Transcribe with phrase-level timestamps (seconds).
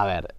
[0.00, 0.34] A ver,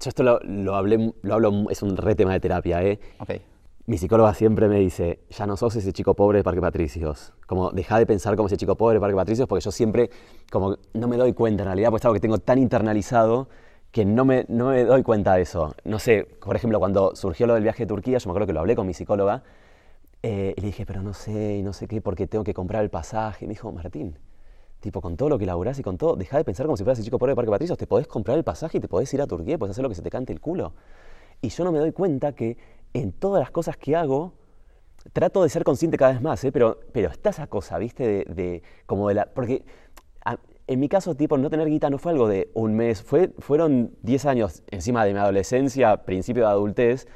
[0.00, 2.98] yo esto lo, lo hablé, lo hablo, es un re tema de terapia, ¿eh?
[3.20, 3.40] Ok.
[3.86, 7.32] Mi psicóloga siempre me dice, ya no sos ese chico pobre de Parque Patricios.
[7.46, 10.10] Como, deja de pensar como ese chico pobre de Parque Patricios, porque yo siempre,
[10.50, 13.48] como, no me doy cuenta en realidad, pues es algo que tengo tan internalizado
[13.92, 15.76] que no me, no me doy cuenta de eso.
[15.84, 18.54] No sé, por ejemplo, cuando surgió lo del viaje a Turquía, yo me acuerdo que
[18.54, 19.44] lo hablé con mi psicóloga,
[20.24, 22.82] eh, y le dije, pero no sé, y no sé qué, porque tengo que comprar
[22.82, 23.44] el pasaje.
[23.44, 24.18] Y me dijo, Martín,
[24.80, 26.98] tipo, con todo lo que laburás y con todo, deja de pensar como si fueras
[26.98, 29.22] ese chico pobre de Parque Patricios, te podés comprar el pasaje y te podés ir
[29.22, 30.74] a Turquía, podés hacer lo que se te cante el culo.
[31.42, 32.56] Y yo no me doy cuenta que
[32.94, 34.32] en todas las cosas que hago,
[35.12, 36.52] trato de ser consciente cada vez más, ¿eh?
[36.52, 38.06] pero, pero está esa cosa, ¿viste?
[38.06, 39.26] De, de- como de la...
[39.26, 39.64] Porque
[40.68, 43.92] en mi caso, tipo, no tener guita no fue algo de un mes, fue, fueron
[44.02, 47.06] 10 años encima de mi adolescencia, principio de adultez,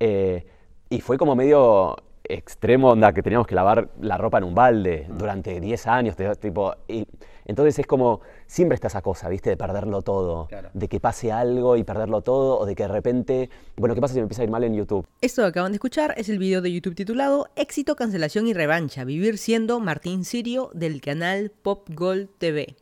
[0.00, 0.44] eh,
[0.90, 1.96] y fue como medio
[2.28, 6.74] extremo, onda, que teníamos que lavar la ropa en un balde durante 10 años, tipo,
[6.88, 7.06] y
[7.44, 9.50] entonces es como, siempre está esa cosa, ¿viste?
[9.50, 10.70] De perderlo todo, Claro.
[10.74, 14.14] de que pase algo y perderlo todo, o de que de repente, bueno, ¿qué pasa
[14.14, 15.06] si me empieza a ir mal en YouTube?
[15.20, 19.04] Esto que acaban de escuchar es el video de YouTube titulado Éxito, cancelación y revancha,
[19.04, 22.74] vivir siendo Martín Sirio del canal Pop Gold TV.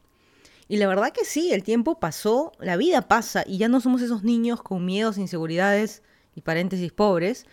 [0.67, 4.01] Y la verdad que sí, el tiempo pasó, la vida pasa y ya no somos
[4.01, 6.03] esos niños con miedos, inseguridades
[6.35, 7.45] y paréntesis pobres.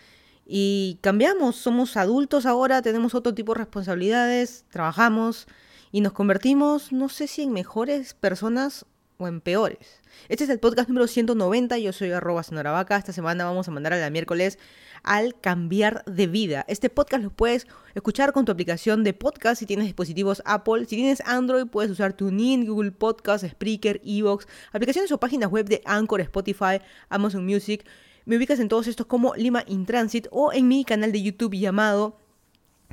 [0.46, 5.48] Y cambiamos, somos adultos ahora, tenemos otro tipo de responsabilidades, trabajamos
[5.92, 8.86] y nos convertimos, no sé si en mejores personas
[9.18, 10.02] o en peores.
[10.30, 12.98] Este es el podcast número 190, yo soy arroba Vaca.
[12.98, 14.58] Esta semana vamos a mandar a la miércoles
[15.04, 16.66] al cambiar de vida.
[16.68, 20.86] Este podcast lo puedes escuchar con tu aplicación de podcast si tienes dispositivos Apple.
[20.86, 25.82] Si tienes Android puedes usar TuneIn, Google Podcast, Spreaker, Evox, aplicaciones o páginas web de
[25.86, 27.86] Anchor, Spotify, Amazon Music.
[28.26, 31.56] Me ubicas en todos estos como Lima in Transit o en mi canal de YouTube
[31.56, 32.18] llamado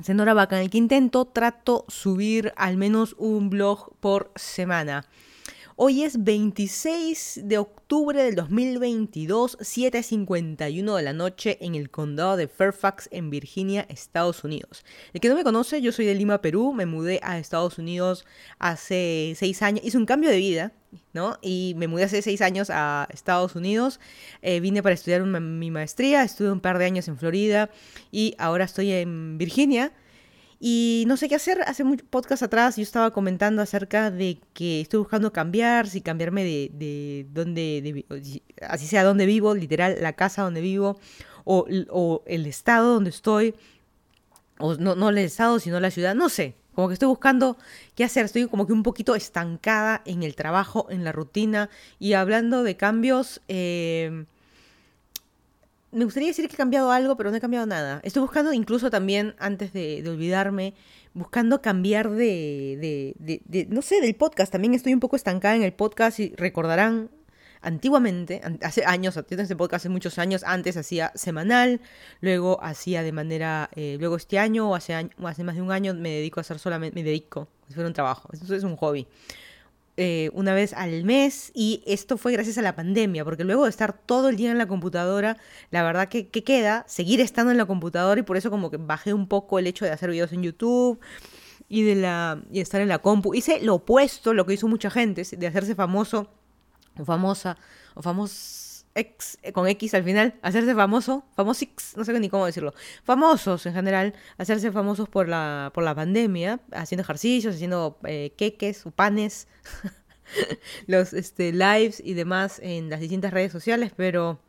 [0.02, 5.06] Senora Vaca, en el que intento, trato subir al menos un blog por semana.
[5.80, 12.48] Hoy es 26 de octubre del 2022, 7.51 de la noche en el condado de
[12.48, 14.84] Fairfax, en Virginia, Estados Unidos.
[15.12, 18.26] El que no me conoce, yo soy de Lima, Perú, me mudé a Estados Unidos
[18.58, 20.72] hace 6 años, hice un cambio de vida,
[21.12, 21.38] ¿no?
[21.42, 24.00] Y me mudé hace 6 años a Estados Unidos,
[24.42, 27.70] eh, vine para estudiar mi maestría, estuve un par de años en Florida
[28.10, 29.92] y ahora estoy en Virginia.
[30.60, 31.62] Y no sé qué hacer.
[31.66, 36.42] Hace mucho podcast atrás yo estaba comentando acerca de que estoy buscando cambiar, si cambiarme
[36.44, 40.98] de, de donde, de así sea donde vivo, literal, la casa donde vivo,
[41.44, 43.54] o, o el estado donde estoy,
[44.58, 46.54] o no, no el estado, sino la ciudad, no sé.
[46.74, 47.56] Como que estoy buscando
[47.94, 52.12] qué hacer, estoy como que un poquito estancada en el trabajo, en la rutina, y
[52.12, 54.26] hablando de cambios, eh,
[55.90, 58.00] me gustaría decir que he cambiado algo, pero no he cambiado nada.
[58.02, 60.74] Estoy buscando, incluso también, antes de, olvidarme,
[61.14, 64.52] buscando cambiar de, no sé, del podcast.
[64.52, 67.10] También estoy un poco estancada en el podcast y recordarán,
[67.62, 71.80] antiguamente, an- hace años, tengo este podcast hace muchos años, antes hacía semanal,
[72.20, 75.94] luego hacía de manera, eh, luego este año o hace, hace más de un año
[75.94, 79.08] me dedico a hacer solamente, me dedico, fuera un trabajo, eso es un hobby
[80.00, 83.70] eh, una vez al mes y esto fue gracias a la pandemia, porque luego de
[83.70, 85.38] estar todo el día en la computadora,
[85.72, 88.76] la verdad que, que queda seguir estando en la computadora y por eso como que
[88.76, 91.00] bajé un poco el hecho de hacer videos en YouTube
[91.68, 93.34] y de la y estar en la compu.
[93.34, 96.28] Hice lo opuesto, lo que hizo mucha gente, de hacerse famoso
[96.96, 97.56] o famosa
[97.94, 98.67] o famoso
[98.98, 103.64] X, eh, con X al final, hacerse famoso, famosix, no sé ni cómo decirlo, famosos
[103.66, 108.90] en general, hacerse famosos por la, por la pandemia, haciendo ejercicios, haciendo eh, queques o
[108.90, 109.48] panes,
[110.86, 114.40] los este, lives y demás en las distintas redes sociales, pero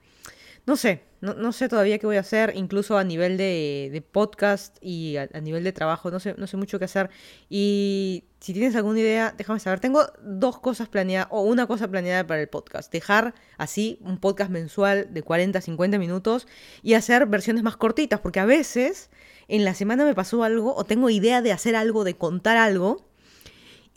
[0.69, 4.01] no sé, no, no sé todavía qué voy a hacer, incluso a nivel de, de
[4.03, 7.09] podcast y a, nivel de trabajo, no sé, no sé mucho qué hacer.
[7.49, 9.79] Y si tienes alguna idea, déjame saber.
[9.79, 12.93] Tengo dos cosas planeadas, o una cosa planeada para el podcast.
[12.93, 16.47] Dejar así un podcast mensual de 40, 50 minutos
[16.83, 19.09] y hacer versiones más cortitas, porque a veces
[19.47, 23.08] en la semana me pasó algo, o tengo idea de hacer algo, de contar algo.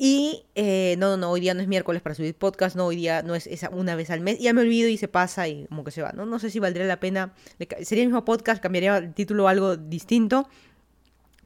[0.04, 2.96] Y eh, no, no, no, hoy día no es miércoles para subir podcast, no, hoy
[2.96, 4.40] día no es esa una vez al mes.
[4.40, 6.26] Ya me olvido y se pasa y como que se va, ¿no?
[6.26, 7.34] No sé si valdría la pena.
[7.82, 10.48] Sería el mismo podcast, cambiaría el título algo distinto.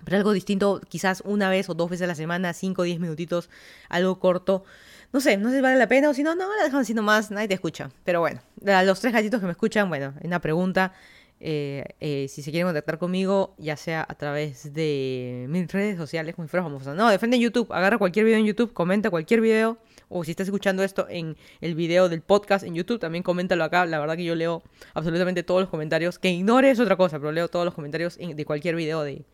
[0.06, 2.98] Pero algo distinto, quizás una vez o dos veces a la semana, 5 o 10
[2.98, 3.50] minutitos,
[3.90, 4.64] algo corto.
[5.12, 6.94] No sé, no sé si vale la pena o si no, no, la dejan así
[6.94, 7.90] nomás, nadie te escucha.
[8.04, 10.94] Pero bueno, a los tres gatitos que me escuchan, bueno, una pregunta.
[11.38, 16.34] Eh, eh, si se quieren contactar conmigo, ya sea a través de mis redes sociales,
[16.34, 16.88] como si.
[16.90, 19.78] No, defende YouTube, agarra cualquier video en YouTube, comenta cualquier video.
[20.08, 23.86] O si estás escuchando esto en el video del podcast en YouTube, también coméntalo acá.
[23.86, 24.62] La verdad que yo leo
[24.94, 26.18] absolutamente todos los comentarios.
[26.18, 29.24] Que ignores otra cosa, pero leo todos los comentarios en- de cualquier video de,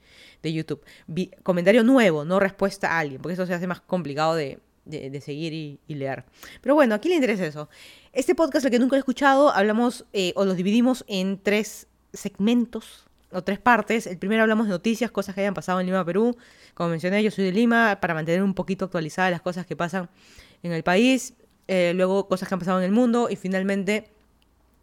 [0.43, 0.82] de YouTube.
[1.43, 5.52] Comentario nuevo, no respuesta a alguien, porque eso se hace más complicado de, de, seguir
[5.52, 6.25] y, leer.
[6.60, 7.69] Pero bueno, aquí le interesa eso.
[8.12, 13.06] Este podcast, el que nunca he escuchado, hablamos eh, o los dividimos en tres segmentos
[13.31, 14.06] o tres partes.
[14.06, 16.37] El primero hablamos de noticias, cosas que hayan pasado en Lima, Perú.
[16.75, 20.09] Como mencioné, yo soy de Lima para mantener un poquito actualizadas las cosas que pasan
[20.62, 21.35] en el país.
[21.69, 24.11] Eh, luego cosas que han pasado en el mundo y finalmente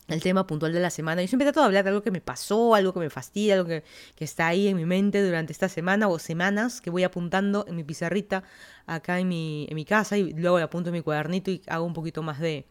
[0.08, 1.22] el tema puntual de la semana.
[1.22, 3.68] Yo siempre trato de hablar de algo que me pasó, algo que me fastidia, algo
[3.68, 3.84] que,
[4.18, 7.84] está ahí en mi mente durante esta semana o semanas que voy apuntando en mi
[7.84, 8.44] pizarrita
[8.88, 11.86] acá en mi, en mi casa y luego le apunto en mi cuadernito y hago
[11.86, 12.66] un poquito más de,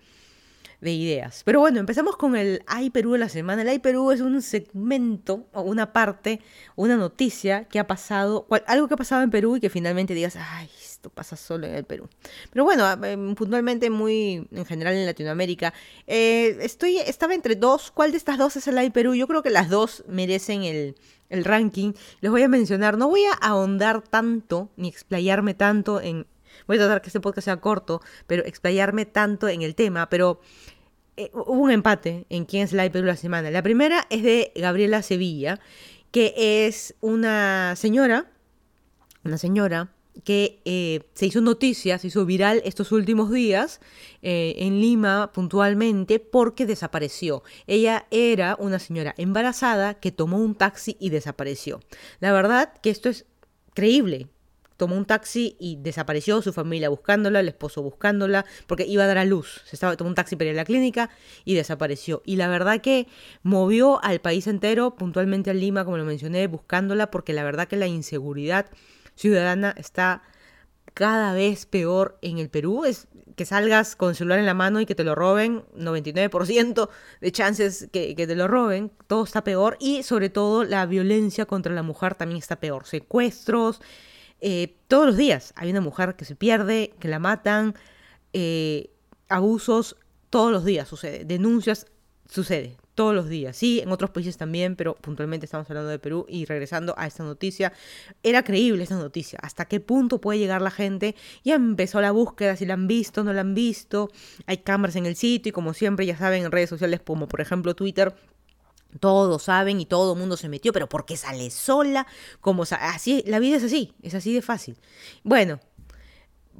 [0.81, 1.43] de ideas.
[1.45, 3.63] Pero bueno, empezamos con el Ay Perú de la semana.
[3.63, 6.41] El Ay Perú es un segmento o una parte,
[6.77, 10.37] una noticia que ha pasado, algo que ha pasado en Perú y que finalmente digas,
[10.37, 12.09] ay, esto pasa solo en el Perú.
[12.53, 15.75] Pero bueno, em, puntualmente muy en general en Latinoamérica.
[16.07, 17.91] Eh, estaba entre dos.
[17.91, 19.15] ¿Cuál de estas dos es el Ay Perú?
[19.15, 20.95] Yo creo que las dos merecen el,
[21.29, 21.93] el ranking.
[22.21, 26.27] Les voy a mencionar, no voy a ahondar tanto ni explayarme tanto en
[26.69, 30.41] voy a tratar que este podcast sea corto, pero explayarme tanto en el tema, pero
[31.17, 33.50] eh, hubo un empate en quién es la Perú la semana.
[33.50, 35.59] La primera es de Gabriela Sevilla,
[36.12, 38.31] que es una señora,
[39.25, 39.91] una señora
[40.25, 43.81] que eh, se hizo noticia, se hizo viral estos últimos días
[44.23, 47.43] eh, en Lima puntualmente porque desapareció.
[47.67, 51.81] Ella era una señora embarazada que tomó un taxi y desapareció.
[52.21, 53.26] La verdad que esto es
[53.75, 54.29] creíble,
[54.79, 59.19] tomó un taxi y desapareció, su familia buscándola, el esposo buscándola, porque iba a dar
[59.19, 59.61] a luz.
[59.67, 61.11] Se estaba, tomó un taxi para ir a la clínica
[61.45, 62.23] y desapareció.
[62.25, 63.09] Y la verdad que
[63.43, 67.77] movió al país entero, puntualmente a Lima, como lo mencioné, buscándola, porque la verdad que
[67.77, 68.67] la inseguridad
[69.17, 70.23] ciudadana está
[70.95, 72.85] cada vez peor en el Perú.
[72.85, 73.09] Es
[73.39, 76.89] que salgas con el celular en la mano y que te lo roben, 99%
[77.21, 81.73] de chances que, te lo roben, todo está peor y sobre todo la violencia contra
[81.73, 82.87] la mujer también está peor.
[82.87, 83.81] Secuestros,
[84.40, 87.75] eh, todos los días hay una mujer que se pierde, que la matan,
[88.32, 88.90] eh,
[89.29, 89.96] abusos,
[90.31, 91.87] todos los días sucede, denuncias,
[92.29, 93.56] sucede, todos los días.
[93.56, 97.25] Sí, en otros países también, pero puntualmente estamos hablando de Perú y regresando a esta
[97.25, 97.73] noticia,
[98.23, 101.14] era creíble esta noticia, hasta qué punto puede llegar la gente.
[101.44, 104.11] Ya empezó la búsqueda, si la han visto, no la han visto,
[104.46, 107.40] hay cámaras en el sitio y como siempre ya saben en redes sociales como por
[107.40, 108.14] ejemplo Twitter
[109.00, 112.06] todos saben y todo el mundo se metió, pero ¿por qué sale sola?
[112.40, 114.79] Como así, la vida es así, es así de fácil.
[115.23, 115.61] Bueno,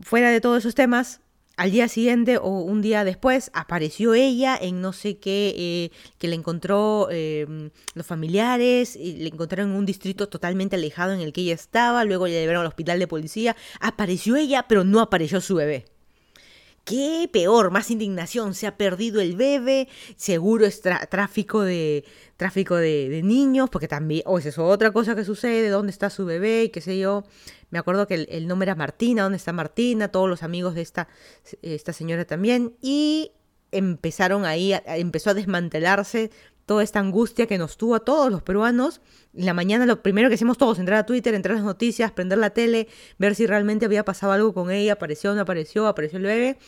[0.03, 1.21] fuera de todos esos temas,
[1.57, 6.29] al día siguiente o un día después apareció ella en no sé qué, eh, que
[6.29, 11.33] le encontró em, los familiares, y le encontraron en un distrito totalmente alejado en el
[11.33, 15.41] que ella estaba, luego le llevaron al hospital de policía, apareció ella, pero no apareció
[15.41, 15.87] su bebé.
[16.89, 17.71] ¿Qué peor?
[17.71, 18.55] Más indignación.
[18.55, 19.89] Se ha perdido el bebé.
[20.17, 22.03] Seguro es tráfico de
[22.39, 23.69] tráfico de, niños.
[23.69, 24.23] Porque también.
[24.25, 25.69] O es eso otra cosa que sucede.
[25.69, 26.65] ¿Dónde está su bebé?
[26.65, 27.25] Y qué sé yo.
[27.69, 29.25] Me acuerdo que el, nombre era Martina.
[29.25, 30.09] ¿Dónde está Martina?
[30.09, 31.09] Todos los amigos de esta,
[31.61, 32.75] esta señora también.
[32.81, 33.33] Y
[33.71, 34.73] empezaron ahí.
[34.87, 36.31] empezó a desmantelarse
[36.69, 39.01] toda esta angustia que nos tuvo a todos los peruanos.
[39.35, 42.13] En la mañana lo primero que hicimos todos, entrar a Twitter, entrar a las noticias,
[42.13, 42.87] prender la tele,
[43.19, 46.59] ver si realmente había pasado algo con ella, apareció o no apareció, apareció el bebé.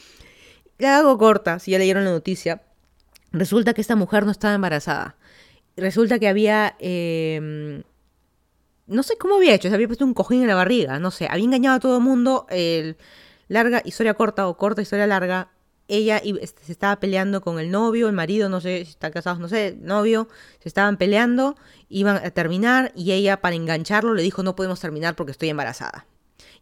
[0.78, 2.62] La hago corta, si ya leyeron la noticia.
[3.30, 5.16] Resulta que esta mujer no estaba embarazada.
[5.76, 6.74] Resulta que había...
[6.80, 7.82] Em,
[8.86, 11.28] no sé cómo había hecho, se había puesto un cojín en la barriga, no sé,
[11.30, 12.46] había engañado a todo el mundo.
[13.48, 15.50] larga historia corta o corta historia larga
[15.90, 19.40] ella este, se estaba peleando con el novio, el marido, no sé si están casados,
[19.40, 20.28] no sé, novio,
[20.60, 21.56] se estaban peleando,
[21.88, 26.06] iban a terminar y ella para engancharlo le dijo no podemos terminar porque estoy embarazada.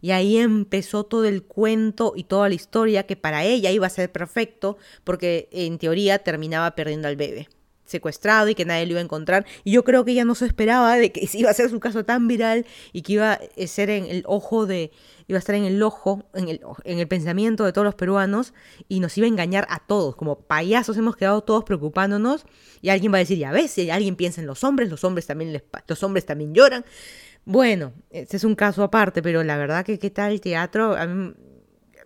[0.01, 3.89] Y ahí empezó todo el cuento y toda la historia que para ella iba a
[3.89, 7.49] ser perfecto porque en teoría terminaba perdiendo al bebé
[7.89, 9.45] secuestrado y que nadie lo iba a encontrar.
[9.63, 12.05] Y yo creo que ella no se esperaba de que iba a ser su caso
[12.05, 14.91] tan viral y que iba a ser en el ojo de,
[15.27, 18.53] iba a estar en el ojo, en el, en el pensamiento de todos los peruanos
[18.87, 20.15] y nos iba a engañar a todos.
[20.15, 22.45] Como payasos hemos quedado todos preocupándonos
[22.81, 25.25] y alguien va a decir, ya ves, si alguien piensa en los hombres, los hombres
[25.27, 26.85] también, les, los hombres también lloran.
[27.45, 31.07] Bueno, este es un caso aparte, pero la verdad que qué tal el teatro, a
[31.07, 31.33] mí,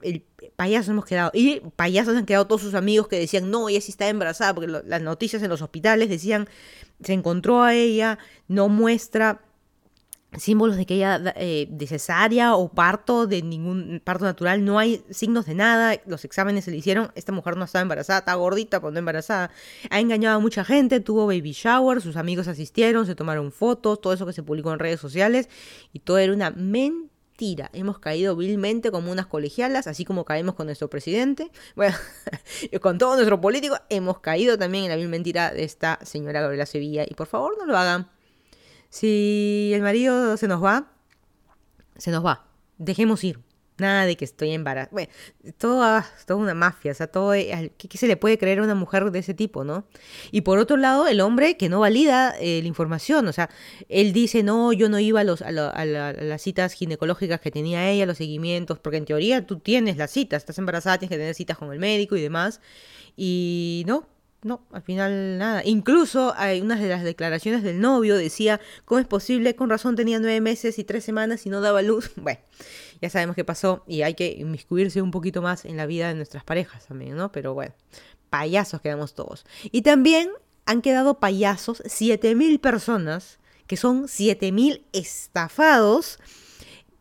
[0.04, 1.32] el payasos hemos quedado.
[1.34, 4.68] Y payasos han quedado todos sus amigos que decían, no, ella sí está embarazada, porque
[4.68, 6.48] las noticias en los hospitales decían,
[7.04, 9.42] se encontró a ella, no muestra
[10.38, 15.06] símbolos de que ella eh, de cesárea o parto de ningún parto natural no hay
[15.12, 18.80] signos de nada los exámenes se le hicieron esta mujer no estaba embarazada está gordita
[18.80, 19.52] cuando embarazada
[19.92, 24.12] ha engañado a mucha gente tuvo baby shower sus amigos asistieron se tomaron fotos todo
[24.12, 25.50] eso que se publicó en redes sociales
[25.92, 27.13] y todo era una mentira
[27.74, 31.52] Hemos caído vilmente como unas colegialas, así como caemos con nuestro presidente.
[31.76, 31.96] Bueno,
[32.82, 36.66] con todo nuestro político, hemos caído también en la vil mentira de esta señora Gabriela
[36.66, 37.04] Sevilla.
[37.08, 38.10] Y por favor, no lo hagan.
[38.90, 40.92] Si el marido se nos va,
[41.98, 42.46] se nos va.
[42.78, 43.40] Dejemos ir.
[43.84, 44.90] Nada de que estoy embarazada.
[44.92, 45.12] Bueno,
[45.58, 48.76] todo, ah, una mafia, o sea, todo, eh, ¿qué, se le puede creer a una
[48.76, 49.86] mujer de ese tipo, no?
[50.32, 53.50] Y por otro lado, el hombre que no valida eh, la información, o sea,
[53.90, 58.06] él dice, no, yo no iba a, los, a, las citas ginecológicas que tenía ella,
[58.06, 61.58] los seguimientos, porque en teoría tú tienes las citas, estás embarazada, tienes que tener citas
[61.58, 62.62] con el médico y demás,
[63.16, 64.08] y no,
[64.44, 65.62] no, al final nada.
[65.66, 69.56] Incluso hay unas de las declaraciones del novio decía, ¿cómo es posible?
[69.56, 72.12] Con razón tenía nueve meses y tres semanas y no daba luz.
[72.24, 72.40] Bueno,
[73.04, 76.16] ya sabemos qué pasó y hay que inmiscuirse un poquito más en la vida de
[76.16, 77.34] nuestras parejas también, ¿no?
[77.34, 77.74] Pero bueno,
[78.30, 79.46] payasos quedamos todos.
[79.74, 80.30] Y también
[80.66, 86.18] han quedado payasos 7.000 personas, que son 7.000 estafados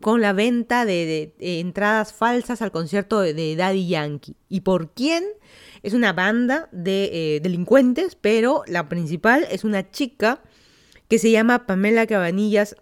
[0.01, 4.35] con la venta de, entradas falsas al concierto de Daddy Yankee.
[4.49, 5.23] ¿Y por quién?
[5.85, 10.43] Es una banda de eh, delincuentes, pero la principal es una chica
[11.07, 12.75] que se llama Pamela Cabanillas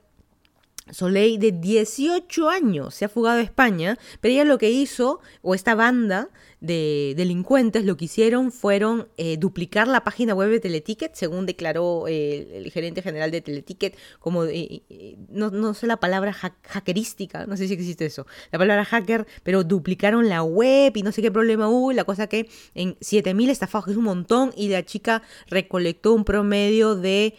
[0.90, 5.54] Soleil de 18 años se ha fugado a España, pero ella lo que hizo, o
[5.54, 11.14] esta banda de delincuentes, lo que hicieron fueron eh, duplicar la página web de Teleticket,
[11.14, 14.82] según declaró eh, el gerente general de Teleticket, como, eh,
[15.30, 20.28] no, sé la palabra hackerística, no sé si existe eso, la palabra hacker, pero duplicaron
[20.28, 23.92] la web y no sé qué problema hubo, la cosa que en 7.000 estafados, que
[23.92, 27.34] es un montón, y la chica recolectó un promedio de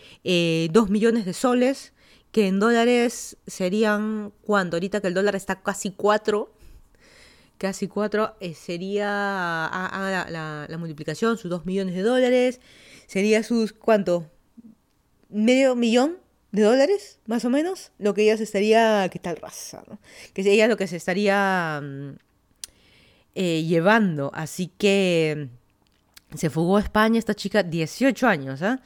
[0.72, 1.94] 2 millones de soles,
[2.32, 4.78] que en dólares serían, ¿cuánto?
[4.78, 6.52] Ahorita que el dólar está casi 4,
[7.58, 10.30] casi 4, eh, sería, haga
[10.70, 12.62] la, multiplicación, sus 2 millones de dólares,
[13.08, 14.30] sería sus, ¿cuánto?
[15.30, 16.18] Medio millón
[16.52, 19.84] de dólares, más o menos, lo que ella se estaría, ¿qué tal raza?
[19.88, 20.00] ¿no?
[20.34, 22.16] Que ella lo que se estaría mm,
[23.36, 25.50] eh, llevando, así que
[26.36, 28.82] se fugó a España esta chica, 18 años, ¿ah?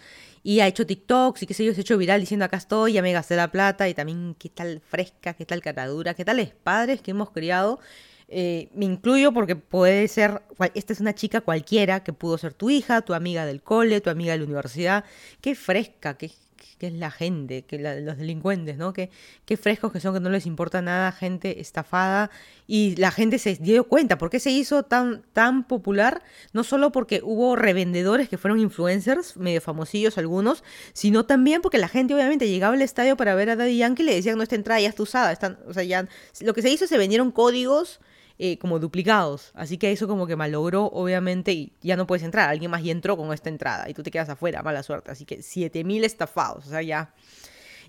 [0.46, 2.94] Y ha hecho TikToks y qué sé yo, se ha hecho viral diciendo acá estoy,
[2.94, 6.54] ya me gasté la plata y también qué tal fresca, qué tal catadura, qué tales
[6.54, 7.80] padres que hemos criado.
[8.28, 10.44] Eh, me incluyo porque puede ser,
[10.76, 14.12] esta es una chica cualquiera que pudo ser tu hija, tu amiga del cole, tu
[14.12, 15.04] amiga de la universidad.
[15.42, 16.30] Qué fresca, qué,
[16.78, 18.94] que es la gente, que los delincuentes, ¿no?
[18.94, 19.10] Que,
[19.58, 22.30] frescos que son, que no les importa nada, gente estafada.
[22.68, 26.22] Y la gente se dio cuenta, ¿por qué se hizo tan, tan popular?
[26.54, 31.88] No solo porque hubo revendedores que fueron influencers, medio famosillos algunos, sino también porque la
[31.88, 34.56] gente obviamente llegaba al estadio para ver a Daddy Yankee y le decían, no, esta
[34.56, 35.32] entrada ya está usada.
[35.32, 36.08] Están, o sea, ya,
[36.42, 38.00] lo que se hizo, se vendieron códigos
[38.38, 39.52] eh, como duplicados.
[39.54, 42.50] Así que eso como que malogró, obviamente, y ya no puedes entrar.
[42.50, 45.12] Alguien más ya entró con esta entrada y tú te quedas afuera, mala suerte.
[45.12, 47.14] Así que 7000 estafados, o sea, ya.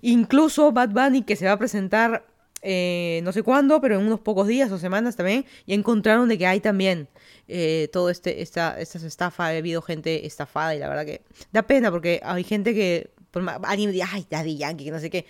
[0.01, 2.23] Incluso Bad Bunny, que se va a presentar
[2.61, 6.37] eh, no sé cuándo, pero en unos pocos días o semanas también, ya encontraron de
[6.37, 7.07] que hay también
[7.47, 11.63] eh, todo este, esta, estas estafas, ha habido gente estafada y la verdad que da
[11.63, 13.11] pena porque hay gente que,
[13.63, 15.25] alguien dice, ay, Daddy Yankee, que no sé qué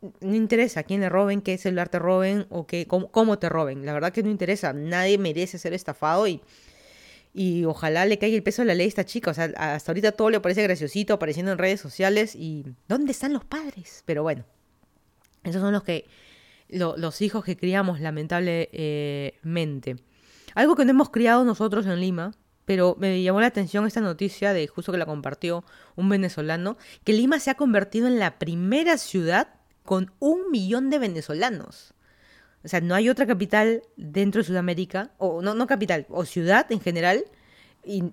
[0.00, 3.84] no interesa quién le roben, qué celular te roben o qué, cómo, te roben.
[3.84, 4.72] La verdad que no interesa.
[4.72, 6.40] Nadie merece ser estafado y,
[7.34, 9.30] y ojalá le caiga el peso de la ley a esta chica.
[9.30, 13.32] O sea, hasta ahorita todo le parece graciosito apareciendo en redes sociales y ¿dónde están
[13.32, 14.02] los padres?
[14.06, 14.44] Pero bueno,
[15.44, 16.06] esos son los que
[16.68, 19.96] los hijos que criamos lamentablemente.
[20.54, 22.32] Algo que no hemos criado nosotros en Lima,
[22.64, 25.64] pero me llamó la atención esta noticia de justo que la compartió
[25.96, 29.57] un venezolano, que Lima se ha convertido en la primera ciudad
[29.88, 31.94] con un millón de venezolanos.
[32.62, 36.70] O sea, no hay otra capital dentro de Sudamérica, o no, no capital, o ciudad
[36.70, 37.24] en general,
[37.86, 38.04] y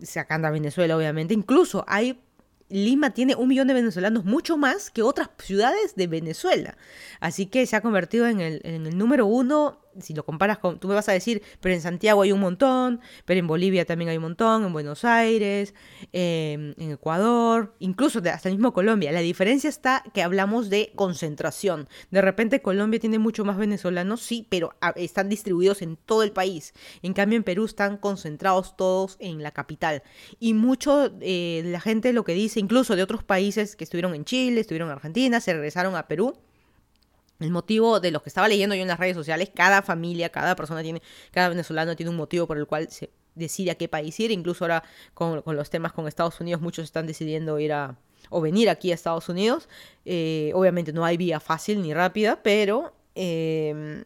[0.00, 2.20] sacando a Venezuela obviamente, incluso hay
[2.68, 6.76] Lima tiene un millón de venezolanos, mucho más que otras ciudades de Venezuela.
[7.18, 10.78] Así que se ha convertido en el, en el número uno si lo comparas con,
[10.78, 14.10] tú me vas a decir, pero en Santiago hay un montón, pero en Bolivia también
[14.10, 15.74] hay un montón, en Buenos Aires,
[16.12, 19.12] em, en Ecuador, incluso hasta mismo Colombia.
[19.12, 21.88] La diferencia está que hablamos de concentración.
[22.10, 26.72] De repente Colombia tiene mucho más venezolanos, sí, pero están distribuidos en todo el país.
[27.02, 30.02] En cambio en Perú están concentrados todos en la capital.
[30.38, 34.24] Y mucho eh, la gente lo que dice, incluso de otros países que estuvieron en
[34.24, 36.34] Chile, estuvieron en Argentina, se regresaron a Perú
[37.40, 40.54] el motivo de los que estaba leyendo yo en las redes sociales, cada familia, cada
[40.56, 44.18] persona tiene, cada venezolano tiene un motivo por el cual se decide a qué país
[44.20, 44.30] ir.
[44.30, 47.96] Incluso ahora con, los temas con Estados Unidos, muchos están decidiendo ir a
[48.30, 49.68] o venir aquí a Estados Unidos.
[50.04, 54.02] Eh, obviamente no hay vía fácil ni rápida, pero em,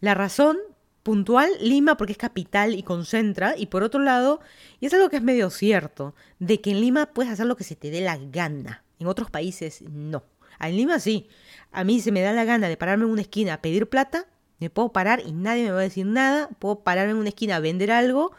[0.00, 0.58] la razón
[1.02, 4.40] puntual, Lima porque es capital y concentra, y por otro lado,
[4.80, 7.64] y es algo que es medio cierto, de que en Lima puedes hacer lo que
[7.64, 10.24] se te dé la gana, en otros países no.
[10.60, 11.28] En Lima sí,
[11.72, 14.26] a mí se me da la gana de pararme en una esquina a pedir plata,
[14.58, 17.56] me puedo parar y nadie me va a decir nada, puedo pararme en una esquina
[17.56, 18.32] a vender algo,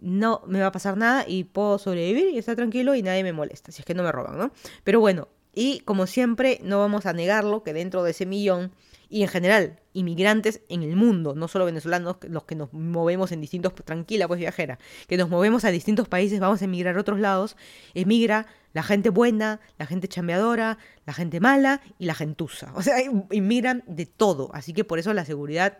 [0.00, 3.32] no me va a pasar nada y puedo sobrevivir y estar tranquilo y nadie me
[3.32, 4.50] molesta, si es que no me roban, ¿no?
[4.82, 8.72] Pero bueno, y como siempre, no vamos a negarlo que dentro de ese millón
[9.08, 13.40] y en general inmigrantes en el mundo, no solo venezolanos, los que nos movemos en
[13.40, 17.18] distintos, tranquila pues viajera, que nos movemos a distintos países, vamos a emigrar a otros
[17.18, 17.56] lados,
[17.94, 22.72] emigra la gente buena, la gente chambeadora, la gente mala y la gentuza.
[22.76, 22.96] O sea,
[23.30, 25.78] inmigran de todo, así que por eso la seguridad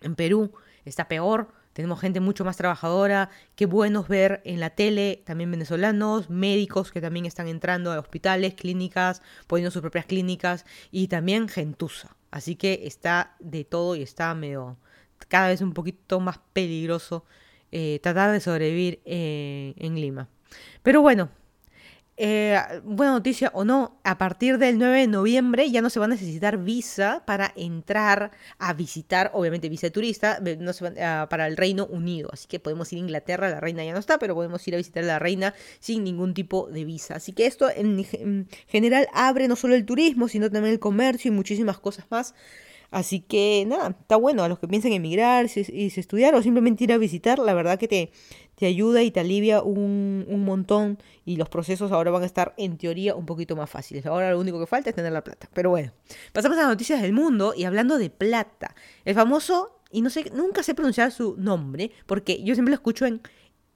[0.00, 0.52] en Perú
[0.84, 6.28] está peor, tenemos gente mucho más trabajadora, qué buenos ver en la tele también venezolanos,
[6.28, 12.16] médicos que también están entrando a hospitales, clínicas, poniendo sus propias clínicas y también gentuza.
[12.30, 14.78] Así que está de todo y está medio
[15.28, 17.24] cada vez un poquito más peligroso
[17.72, 20.28] eh, tratar de sobrevivir eh, en Lima.
[20.82, 21.30] Pero bueno,
[22.22, 26.04] eh, buena noticia o no, a partir del 9 de noviembre ya no se va
[26.04, 31.46] a necesitar visa para entrar a visitar, obviamente visa de turista, no se ah, para
[31.46, 32.28] el Reino Unido.
[32.30, 34.76] Así que podemos ir a Inglaterra, la reina ya no está, pero podemos ir a
[34.76, 37.14] visitar a la reina sin ningún tipo de visa.
[37.14, 41.34] Así que esto en, general abre no solo el turismo, sino también el comercio y
[41.34, 42.34] muchísimas cosas más.
[42.90, 46.92] Así que nada, está bueno a los que piensan emigrar y estudiar o simplemente ir
[46.92, 48.10] a visitar, la verdad que te,
[48.56, 52.52] te ayuda y te alivia un, un, montón y los procesos ahora van a estar
[52.56, 54.06] en teoría un poquito más fáciles.
[54.06, 55.48] Ahora lo único que falta es tener la plata.
[55.54, 55.92] Pero bueno,
[56.32, 58.74] pasamos a las noticias del mundo y hablando de plata.
[59.04, 63.06] El famoso, y no sé, nunca sé pronunciar su nombre, porque yo siempre lo escucho
[63.06, 63.20] en,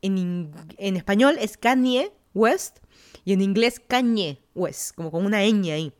[0.03, 2.79] en, en español, es Kanye West
[3.25, 5.93] y en inglés Kanye West, como con una ñ ahí.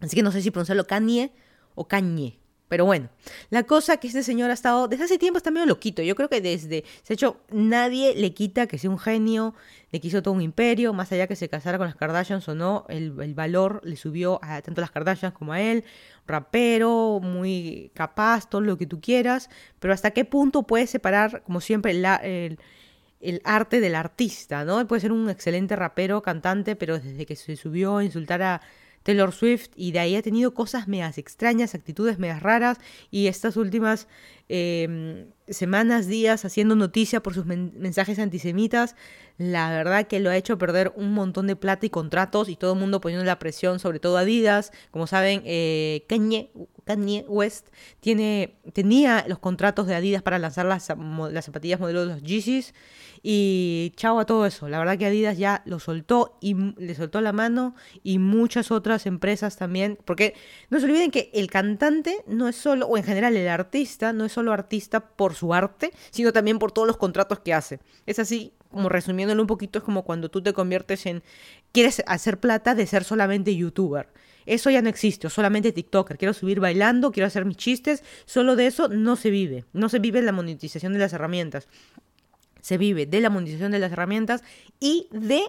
[0.00, 1.32] Así que no sé si pronunciarlo Kanye
[2.72, 3.10] Pero bueno,
[3.50, 6.00] la cosa que este señor ha estado, desde hace tiempo está medio loquito.
[6.00, 9.54] Yo creo que desde, se hecho, nadie le quita que sea un genio,
[9.90, 12.86] le quiso todo un imperio, más allá que se casara con las Kardashians o no,
[12.88, 15.84] el, valor le subió a tanto a las Kardashians como a él.
[16.26, 21.60] Rapero, muy capaz, todo lo que tú quieras, pero hasta qué punto puedes separar, como
[21.60, 22.58] siempre, el,
[23.20, 24.86] el arte del artista, ¿no?
[24.86, 28.62] Puede ser un excelente rapero, cantante, pero desde que se subió a insultar a
[29.02, 32.78] Taylor Swift y de ahí ha tenido cosas medias extrañas, actitudes medias raras
[33.10, 34.08] y estas últimas
[34.54, 38.96] em, semanas, días haciendo noticia por sus mensajes antisemitas,
[39.38, 42.74] la verdad que lo ha hecho perder un montón de plata y contratos y todo
[42.74, 44.72] el mundo poniendo la presión, sobre todo Adidas.
[44.90, 47.68] Como saben, eh, Kanye, West
[48.00, 50.88] tiene, tenía los contratos de Adidas para lanzar las,
[51.30, 52.74] las zapatillas modelo de los Yeezys
[53.22, 54.68] y chao a todo eso.
[54.68, 59.06] La verdad que Adidas ya lo soltó y le soltó la mano y muchas otras
[59.06, 59.98] empresas también.
[60.04, 60.34] Porque
[60.70, 64.24] no se olviden que el cantante no es solo, o en general el artista, no
[64.24, 67.80] es solo artista por su arte, sino también por todos los contratos que hace.
[68.06, 71.22] Es así, como resumiéndolo un poquito, es como cuando tú te conviertes en,
[71.70, 74.08] quieres hacer plata de ser solamente youtuber.
[74.46, 76.18] Eso ya no existe, solamente TikToker.
[76.18, 78.02] Quiero subir bailando, quiero hacer mis chistes.
[78.24, 79.66] Solo de eso no se vive.
[79.72, 81.68] No se vive la monetización de las herramientas
[82.62, 84.42] se vive de la monetización de las herramientas
[84.80, 85.42] y de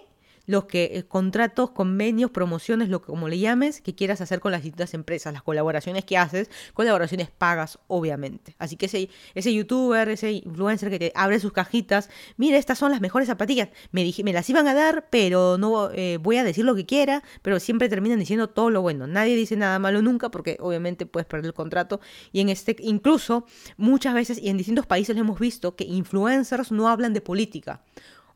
[0.46, 4.52] los que eh, contratos, convenios, promociones, lo que como le llames, que quieras hacer con
[4.52, 8.54] las distintas empresas, las colaboraciones que haces, colaboraciones pagas, obviamente.
[8.58, 12.90] Así que ese, ese youtuber, ese influencer que te abre sus cajitas, mire, estas son
[12.90, 16.44] las mejores zapatillas, me, dije, me las iban a dar, pero no eh, voy a
[16.44, 19.06] decir lo que quiera, pero siempre terminan diciendo todo lo bueno.
[19.06, 22.00] Nadie dice nada malo nunca, porque obviamente puedes perder el contrato.
[22.32, 26.88] Y en este, incluso, muchas veces, y en distintos países hemos visto que influencers no
[26.88, 27.82] hablan de política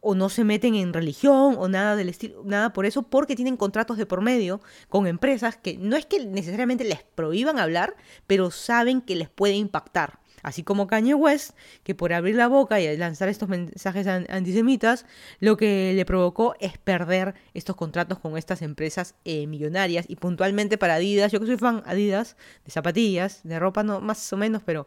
[0.01, 3.57] o no se meten en religión o nada del estilo, nada por eso, porque tienen
[3.57, 8.51] contratos de por medio con empresas que no es que necesariamente les prohíban hablar, pero
[8.51, 10.21] saben que les puede impactar.
[10.43, 15.05] Así como Kanye West, que por abrir la boca y lanzar estos mensajes antisemitas,
[15.41, 20.07] lo que le provocó es perder estos contratos con estas empresas eh, millonarias.
[20.09, 24.33] Y puntualmente para Adidas, yo que soy fan Adidas, de zapatillas, de ropa no, más
[24.33, 24.87] o menos, pero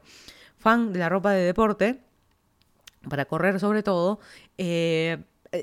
[0.57, 1.99] fan de la ropa de deporte,
[3.09, 4.19] para correr sobre todo,
[4.57, 5.17] eh,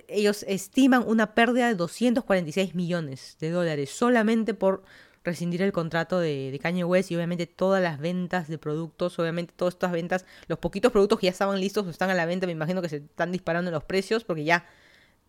[0.09, 4.83] ellos estiman una pérdida de 246 millones de dólares solamente por
[5.25, 9.53] rescindir el contrato de, de, Kanye West y obviamente todas las ventas de productos, obviamente
[9.57, 12.47] todas estas ventas, los poquitos productos que ya estaban listos o están a la venta,
[12.47, 14.67] me imagino que se están disparando los precios porque ya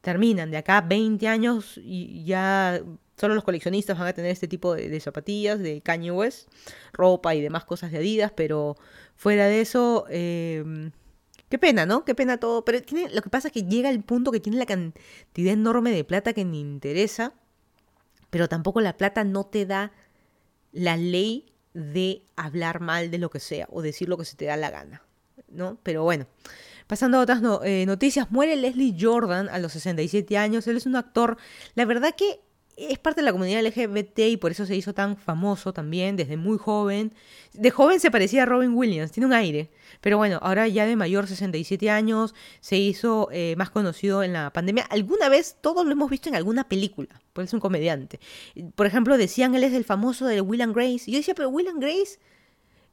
[0.02, 0.52] terminan.
[0.52, 2.82] De acá 20 años y ya
[3.18, 6.50] solo los coleccionistas van a tener este tipo de, de zapatillas de Kanye West,
[6.94, 8.78] ropa y demás cosas de Adidas, pero
[9.16, 10.06] fuera de eso...
[10.10, 10.92] Eh,
[11.50, 12.06] Qué pena, ¿no?
[12.06, 12.64] Qué pena todo.
[12.64, 15.92] Pero tiene, lo que pasa es que llega el punto que tiene la cantidad enorme
[15.92, 17.34] de plata que ni interesa,
[18.30, 19.92] pero tampoco la plata no te da
[20.72, 24.46] la ley de hablar mal de lo que sea o decir lo que se te
[24.46, 25.04] da la gana,
[25.48, 25.80] ¿no?
[25.84, 26.28] Pero bueno,
[26.88, 30.96] pasando a otras eh, noticias, muere Leslie Jordan a los 67 años, él es un
[30.96, 31.38] actor,
[31.76, 32.42] la verdad que
[32.90, 36.38] es parte de la comunidad LGBT y por eso se hizo tan famoso también desde
[36.38, 37.14] muy joven.
[37.54, 39.72] De joven se parecía a Robin Williams, tiene un aire.
[40.02, 44.54] Pero bueno, ahora ya de mayor, 67 años, se hizo eh, más conocido en la
[44.54, 44.84] pandemia.
[44.90, 48.20] Alguna vez todos lo hemos visto en alguna película, pues es un comediante.
[48.76, 51.04] Por ejemplo, decían él es el famoso de Will and Grace.
[51.08, 52.20] Y yo decía, pero Will and Grace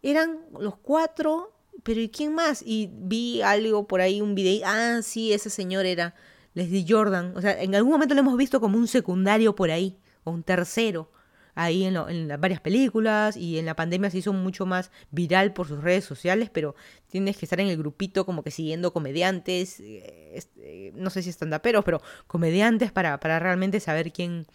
[0.03, 2.62] eran los cuatro, pero ¿y quién más?
[2.64, 4.66] Y vi algo por ahí, un video.
[4.66, 6.14] Ah, sí, ese señor era
[6.57, 7.37] Leslie Jordan.
[7.37, 10.42] O sea, en algún momento lo hemos visto como un secundario por ahí, o un
[10.42, 11.12] tercero,
[11.55, 15.69] ahí en, en varias películas, y en la pandemia se hizo mucho más viral por
[15.69, 16.75] sus redes sociales, pero
[17.09, 21.29] tienes que estar en el grupito como que siguiendo comediantes, eh, eh, no sé si
[21.29, 24.47] estandaperos, pero comediantes para, para realmente saber quién,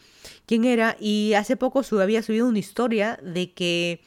[0.48, 0.98] quién era.
[1.00, 4.02] Y hace poco había subido una historia de que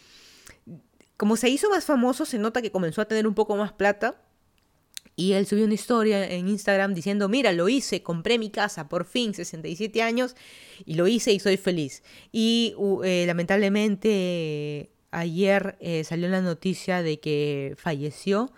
[1.16, 4.20] como se hizo más famoso, se nota que comenzó a tener un poco más plata
[5.16, 9.04] y él subió una historia en Instagram diciendo, mira, lo hice, compré mi casa, por
[9.04, 10.34] fin, 67 años,
[10.84, 12.02] y lo hice y soy feliz.
[12.32, 12.74] Y
[13.04, 18.52] eh, lamentablemente ayer eh, salió la noticia de que falleció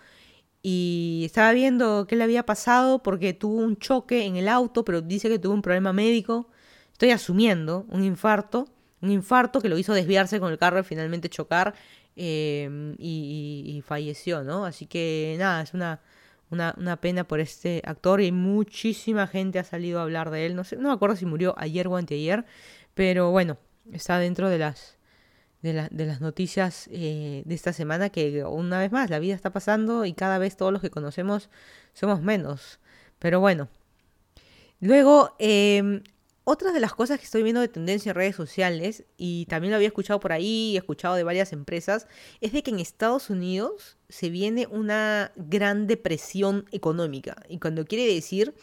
[0.63, 5.03] y estaba viendo qué le había pasado porque tuvo un choque en el auto, pero
[5.03, 6.49] dice que tuvo un problema médico.
[6.93, 8.67] Estoy asumiendo un infarto,
[9.03, 11.75] un infarto que lo hizo desviarse con el carro y finalmente chocar
[12.17, 14.65] eh, y falleció, ¿no?
[14.65, 16.01] Así que nada, es una
[16.51, 20.57] una, pena por este actor y muchísima gente ha salido a hablar de él.
[20.57, 22.45] No sé, no me acuerdo si murió ayer o anteayer,
[22.95, 23.59] pero bueno,
[23.93, 24.99] está dentro de las
[25.63, 29.51] de, de las noticias eh, de esta semana que una vez más la vida está
[29.51, 31.51] pasando y cada vez todos los que conocemos
[31.93, 32.79] somos menos.
[33.19, 33.69] Pero bueno.
[34.81, 36.03] Luego, eh,
[36.49, 39.77] otra de las cosas que estoy viendo de tendencia en redes sociales, y también lo
[39.77, 42.07] había escuchado por ahí, he escuchado de varias empresas,
[42.41, 47.43] es de que en Estados Unidos se viene una gran depresión económica.
[47.49, 48.55] Y cuando quiere decir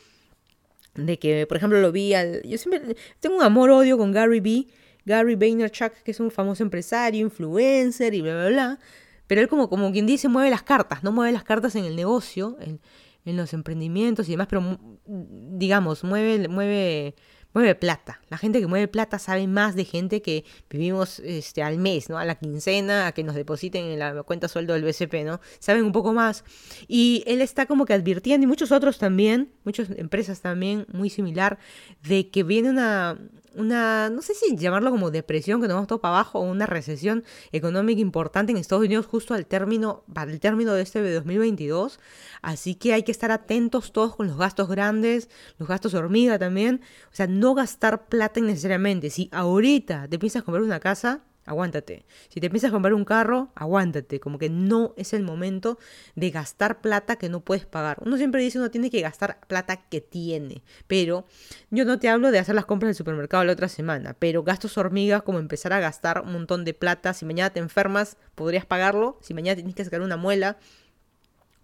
[0.96, 2.42] de que, por ejemplo, lo vi al...
[2.44, 4.68] Yo siempre tengo un amor-odio con Gary B.
[5.06, 8.80] Gary Vaynerchuk, que es un famoso empresario, influencer y bla, bla, bla.
[9.28, 11.98] Pero él como, como quien dice, mueve las cartas, no mueve las cartas en el
[11.98, 12.80] negocio, en,
[13.26, 16.48] en los emprendimientos y demás, pero digamos, mueve...
[16.48, 17.16] mueve
[17.54, 18.22] mueve plata.
[18.30, 22.18] La gente que mueve plata sabe más de gente que vivimos este, al mes, ¿no?
[22.18, 25.40] A la quincena, a que nos depositen en la cuenta sueldo del BCP, ¿no?
[25.60, 26.44] Saben un poco más.
[26.88, 31.60] Y él está como que advirtiendo, y muchos otros también, muchas empresas también, muy similar,
[32.02, 33.18] de que viene una,
[33.56, 36.66] una, no sé si llamarlo como depresión, que nos vamos todo para abajo, o una
[36.66, 41.14] recesión económica importante en Estados Unidos justo al término, para el término de este de
[41.14, 42.00] 2022.
[42.42, 46.82] Así que hay que estar atentos todos con los gastos grandes, los gastos hormiga también.
[47.12, 49.10] O sea, no gastar plata innecesariamente.
[49.10, 52.06] Si ahorita te piensas comprar una casa, aguántate.
[52.30, 54.20] Si te piensas comprar un carro, aguántate.
[54.20, 55.78] Como que no es el momento
[56.16, 57.98] de gastar plata que no puedes pagar.
[58.06, 60.64] Uno siempre dice uno tiene que gastar plata que tiene.
[60.88, 61.26] Pero
[61.70, 64.16] yo no te hablo de hacer las compras del supermercado la otra semana.
[64.18, 67.14] Pero gastos hormigas como empezar a gastar un montón de plata.
[67.14, 69.18] Si mañana te enfermas, podrías pagarlo.
[69.22, 70.58] Si mañana tienes que sacar una muela.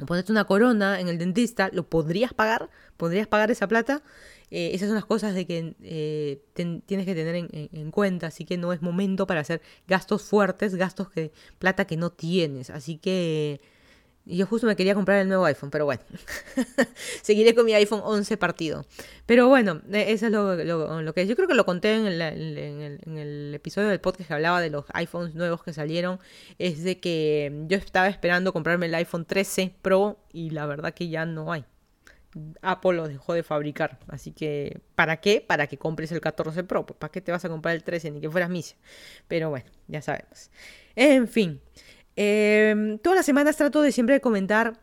[0.01, 2.69] O ponerte una corona en el dentista, ¿lo podrías pagar?
[2.97, 4.01] ¿Podrías pagar esa plata?
[4.51, 8.57] Eh, esas son las cosas de que eh, tienes que tener en, cuenta, así que
[8.57, 13.62] no es momento para hacer gastos fuertes, gastos que plata que no tienes, así que
[14.38, 16.02] yo justo me quería comprar el nuevo iPhone, pero bueno,
[17.22, 18.86] seguiré con mi iPhone 11 partido.
[19.26, 23.89] Pero bueno, eh, eso es lo, que yo creo que lo conté en el, episodio
[23.89, 26.20] del podcast que hablaba de los iPhones nuevos que salieron,
[26.58, 31.10] es de que yo estaba esperando comprarme el iPhone 13 Pro y la verdad que
[31.10, 31.65] ya no hay.
[32.62, 34.00] Apple lo dejó de fabricar.
[34.08, 35.42] Así que, ¿para qué?
[35.42, 36.86] Para que compres el 14 Pro.
[36.86, 38.12] Pues, ¿Para qué te vas a comprar el 13?
[38.12, 38.78] Ni que fueras misia.
[39.28, 40.52] Pero bueno, ya sabemos.
[40.96, 41.62] En fin.
[42.21, 44.77] Em, todas las semanas trato de siempre comentar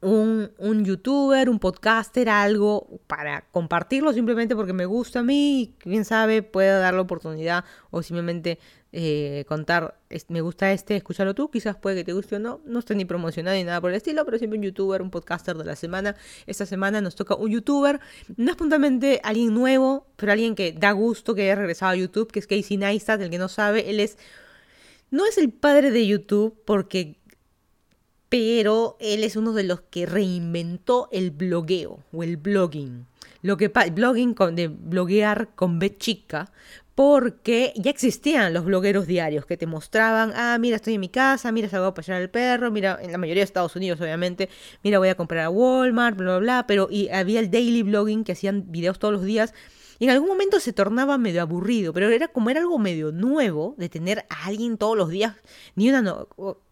[0.00, 5.74] un, un, youtuber, un podcaster, algo para compartirlo simplemente porque me gusta a mí y
[5.78, 8.58] quién sabe pueda dar la oportunidad o simplemente
[8.92, 9.98] eh, contar,
[10.28, 13.04] me gusta este, escúchalo tú, quizás puede que te guste o no, no estoy ni
[13.04, 16.16] promocionado ni nada por el estilo, pero siempre un youtuber, un podcaster de la semana.
[16.46, 18.00] Esta semana nos toca un youtuber,
[18.38, 22.32] no es puntualmente alguien nuevo, pero alguien que da gusto que haya regresado a YouTube,
[22.32, 24.16] que es Casey Neistat, el que no sabe, él es,
[25.10, 27.16] no es el padre de YouTube porque
[28.28, 33.06] pero él es uno de los que reinventó el blogueo o el blogging.
[33.42, 36.50] Lo que blogging con, de bloguear con B chica,
[36.96, 41.52] porque ya existían los blogueros diarios que te mostraban, ah, mira, estoy en mi casa,
[41.52, 44.48] mira, salgo a pasear al perro, mira, en la mayoría de Estados Unidos, obviamente,
[44.82, 48.24] mira, voy a comprar a Walmart, bla, bla, bla, pero y había el daily blogging
[48.24, 49.52] que hacían videos todos los días.
[49.98, 53.74] Y en algún momento se tornaba medio aburrido, pero era como era algo medio nuevo
[53.78, 55.34] de tener a alguien todos los días,
[55.74, 56.26] ni una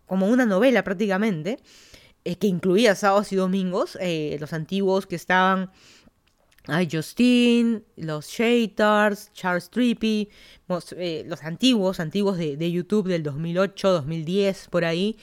[0.06, 1.58] como una novela prácticamente,
[2.24, 5.70] eh, que incluía sábados y domingos, eh, los antiguos que estaban
[6.66, 10.30] Hay Justine, los Shaders, Charles Trippy,
[10.96, 15.18] eh, los antiguos, antiguos de, de, YouTube del 2008, 2010, por ahí.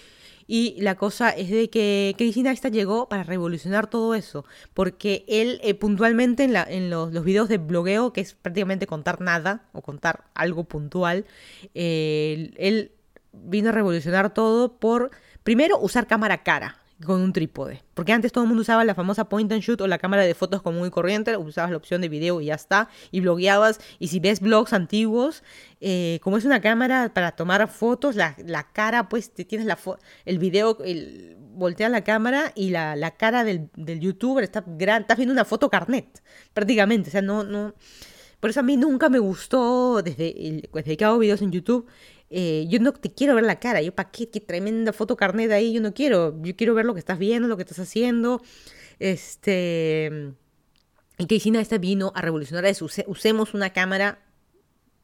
[0.54, 5.62] Y la cosa es de que Casey Neistat llegó para revolucionar todo eso, porque él
[5.64, 9.82] eh, puntualmente en, la, en los, videos de blogueo, que es prácticamente contar nada o
[9.82, 11.24] contar algo puntual,
[11.74, 12.92] eh, él
[13.32, 15.12] vino a revolucionar todo por,
[15.44, 17.84] primero, usar cámara cara con un trípode.
[17.94, 20.34] Porque antes todo el mundo usaba la famosa point and shoot o la cámara de
[20.34, 23.80] fotos común y corriente, usabas la opción de video y ya está, y blogueabas.
[24.00, 25.44] Y si ves blogs antiguos,
[25.80, 28.36] eh, como es una cámara para tomar fotos, la,
[28.74, 29.78] cara, pues tienes la
[30.26, 35.02] el video, el, volteas la cámara y la, la cara del, del, youtuber está grande,
[35.02, 36.22] estás viendo una foto carnet,
[36.54, 37.10] prácticamente.
[37.10, 37.74] O sea, no, no.
[38.40, 41.88] Por eso a mí nunca me gustó, desde, desde que hago videos en YouTube,
[42.32, 45.74] eh, yo no te quiero ver la cara, yo para qué, tremenda foto carnet ahí,
[45.74, 48.42] yo no quiero, yo quiero ver lo que estás viendo, lo que estás haciendo,
[49.00, 50.34] este...
[51.18, 54.18] Y que esta vino a revolucionar eso, usemos una cámara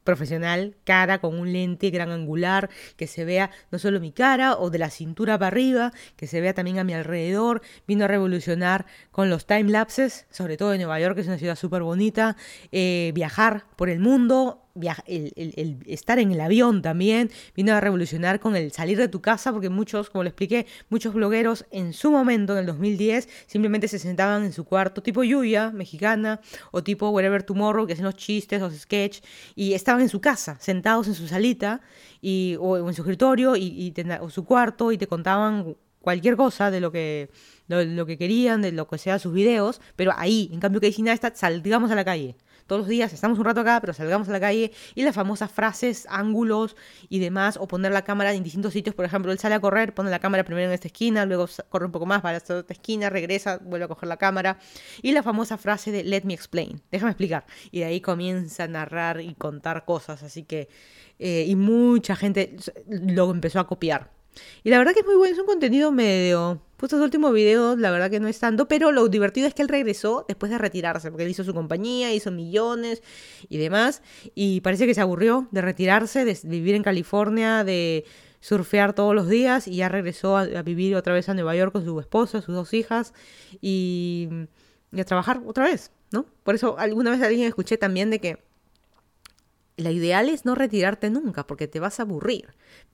[0.07, 4.69] profesional, cara con un lente gran angular, que se vea no solo mi cara o
[4.69, 7.61] de la cintura para arriba, que se vea también a mi alrededor.
[7.85, 11.37] Vino a revolucionar con los time lapses, sobre todo en Nueva York, que es una
[11.37, 12.37] ciudad súper bonita,
[12.71, 14.66] eh, viajar por el mundo,
[15.05, 19.51] el, estar en el avión también vino a revolucionar con el salir de tu casa,
[19.51, 23.99] porque muchos, como le expliqué, muchos blogueros en su momento, en el 2010, simplemente se
[23.99, 28.61] sentaban en su cuarto, tipo Yuya, mexicana, o tipo Wherever Tomorrow, que hacen los chistes,
[28.61, 29.19] los sketch,
[29.55, 31.81] y estaban en su casa, sentados en su salita,
[32.21, 35.75] y, o, en su escritorio, y, o su cuarto, y te contaban
[36.07, 37.29] cualquier cosa de lo que,
[37.67, 41.13] lo, que querían, de lo que sea sus videos, pero ahí, en cambio que nada
[41.13, 44.31] está, salgamos a la calle todos los días estamos un rato acá, pero salgamos a
[44.31, 46.75] la calle y las famosas frases, ángulos
[47.09, 49.93] y demás, o poner la cámara en distintos sitios, por ejemplo, él sale a correr,
[49.93, 52.57] pone la cámara primero en esta esquina, luego corre un poco más, va a esta
[52.57, 54.59] otra esquina, regresa, vuelve a coger la cámara,
[55.01, 58.67] y la famosa frase de let me explain, déjame explicar, y de ahí comienza a
[58.67, 60.67] narrar y contar cosas, así que,
[61.19, 64.11] eh, y mucha gente lo empezó a copiar.
[64.63, 67.77] Y la verdad que es muy bueno, es un contenido medio pues estos últimos videos,
[67.79, 70.59] la verdad que no es tanto, pero lo divertido es que él regresó después de
[70.59, 73.01] retirarse, porque él hizo su compañía, hizo millones
[73.49, 74.03] y demás,
[74.35, 78.05] y parece que se aburrió de retirarse, de vivir en California, de
[78.41, 81.83] surfear todos los días, y ya regresó a, vivir otra vez a Nueva York con
[81.83, 83.13] su esposa, sus dos hijas,
[83.59, 84.29] y,
[84.91, 86.27] y a trabajar otra vez, ¿no?
[86.43, 88.46] Por eso alguna vez alguien escuché también de que
[89.77, 92.47] la ideal es no retirarte nunca porque te vas a aburrir.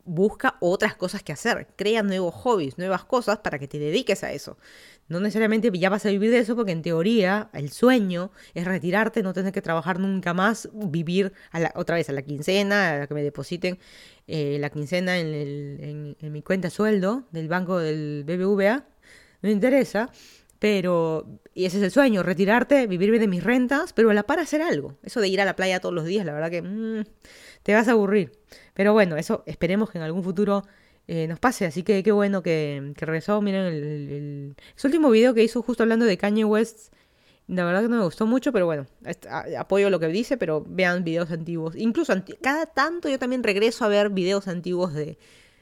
[0.05, 4.33] Busca otras cosas que hacer, crea nuevos hobbies, nuevas cosas para que te dediques a
[4.33, 4.57] eso.
[5.07, 9.23] No necesariamente ya vas a vivir de eso porque en teoría el sueño es retirarte,
[9.23, 11.31] no tener que trabajar nunca más, vivir
[11.75, 13.79] otra vez a la quincena, a que me depositen
[14.27, 18.85] eh, la quincena en, en mi cuenta sueldo del banco del BBVA.
[19.41, 20.09] No me interesa
[20.63, 24.39] pero, y ese es el sueño, retirarte, vivir de mis rentas, pero a la par
[24.39, 24.97] hacer algo.
[25.03, 27.03] Eso de ir a la playa todos los días, la verdad que mm,
[27.63, 28.31] te vas a aburrir.
[28.73, 30.63] Pero bueno, eso esperemos que en algún futuro
[31.05, 31.65] eh, nos pase.
[31.65, 33.41] Así que qué bueno que, que regresó.
[33.41, 36.93] Miren el, último video que hizo justo hablando de Kanye West.
[37.47, 38.85] La verdad que no me gustó mucho, pero bueno,
[39.57, 41.75] apoyo lo que dice, pero vean videos antiguos.
[41.75, 45.17] Incluso cada tanto yo también regreso a ver videos antiguos de,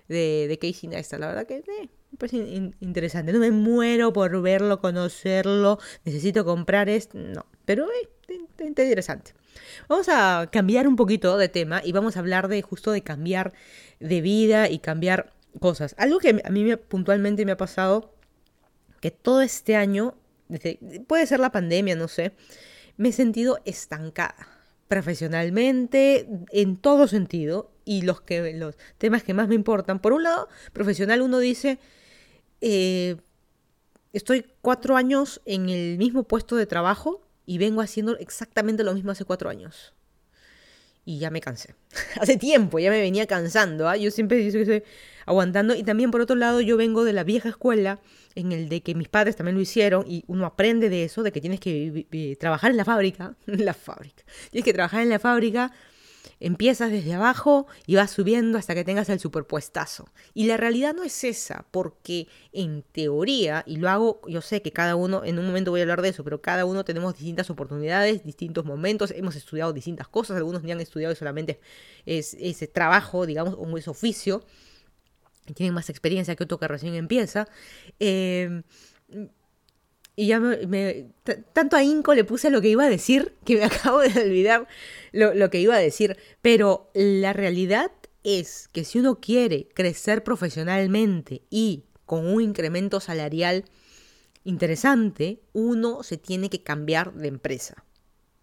[0.07, 1.19] de, de Casey Neistat.
[1.19, 3.33] La verdad que eh, parece interesante.
[3.33, 5.79] No me muero por verlo, conocerlo.
[6.05, 7.17] Necesito comprar esto.
[7.17, 8.09] No, pero eh,
[8.65, 9.33] interesante.
[9.87, 13.53] Vamos a cambiar un poquito de tema y vamos a hablar de justo de cambiar
[13.99, 15.95] de vida y cambiar cosas.
[15.97, 18.13] Algo que a mí me, puntualmente me ha pasado,
[18.99, 20.15] que todo este año,
[21.07, 22.33] puede ser la pandemia, no sé,
[22.97, 24.47] me he sentido estancada
[24.87, 29.99] profesionalmente, en todo sentido, y los, que, los temas que más me importan.
[29.99, 31.79] Por un lado, profesional uno dice,
[32.61, 33.17] eh,
[34.13, 39.11] estoy cuatro años en el mismo puesto de trabajo y vengo haciendo exactamente lo mismo
[39.11, 39.93] hace cuatro años.
[41.03, 41.73] Y ya me cansé.
[42.21, 43.89] hace tiempo, ya me venía cansando.
[43.89, 43.97] ¿ah?
[43.97, 44.83] Yo siempre estoy
[45.25, 45.75] aguantando.
[45.75, 47.99] Y también por otro lado, yo vengo de la vieja escuela
[48.35, 51.31] en el de que mis padres también lo hicieron y uno aprende de eso, de
[51.31, 53.35] que tienes que trabajar en la fábrica.
[53.45, 54.23] la fábrica.
[54.51, 55.71] Tienes que trabajar en la fábrica
[56.39, 60.09] Empiezas desde abajo y vas subiendo hasta que tengas el superpuestazo.
[60.33, 64.71] Y la realidad no es esa, porque en teoría, y lo hago, yo sé que
[64.71, 67.49] cada uno, en un momento voy a hablar de eso, pero cada uno tenemos distintas
[67.49, 71.59] oportunidades, distintos momentos, hemos estudiado distintas cosas, algunos ni han estudiado solamente
[72.05, 74.43] ese trabajo, digamos, o ese oficio,
[75.55, 77.47] tienen más experiencia que otro que recién empieza.
[77.99, 78.63] Eh,
[80.15, 81.09] y ya me,
[81.53, 84.67] tanto a Inco le puse lo que iba a decir que me acabo de olvidar
[85.11, 86.17] lo, lo que iba a decir.
[86.41, 87.91] Pero la realidad
[88.23, 93.65] es que si uno quiere crecer profesionalmente y con un incremento salarial
[94.43, 97.85] interesante, uno se tiene que cambiar de empresa.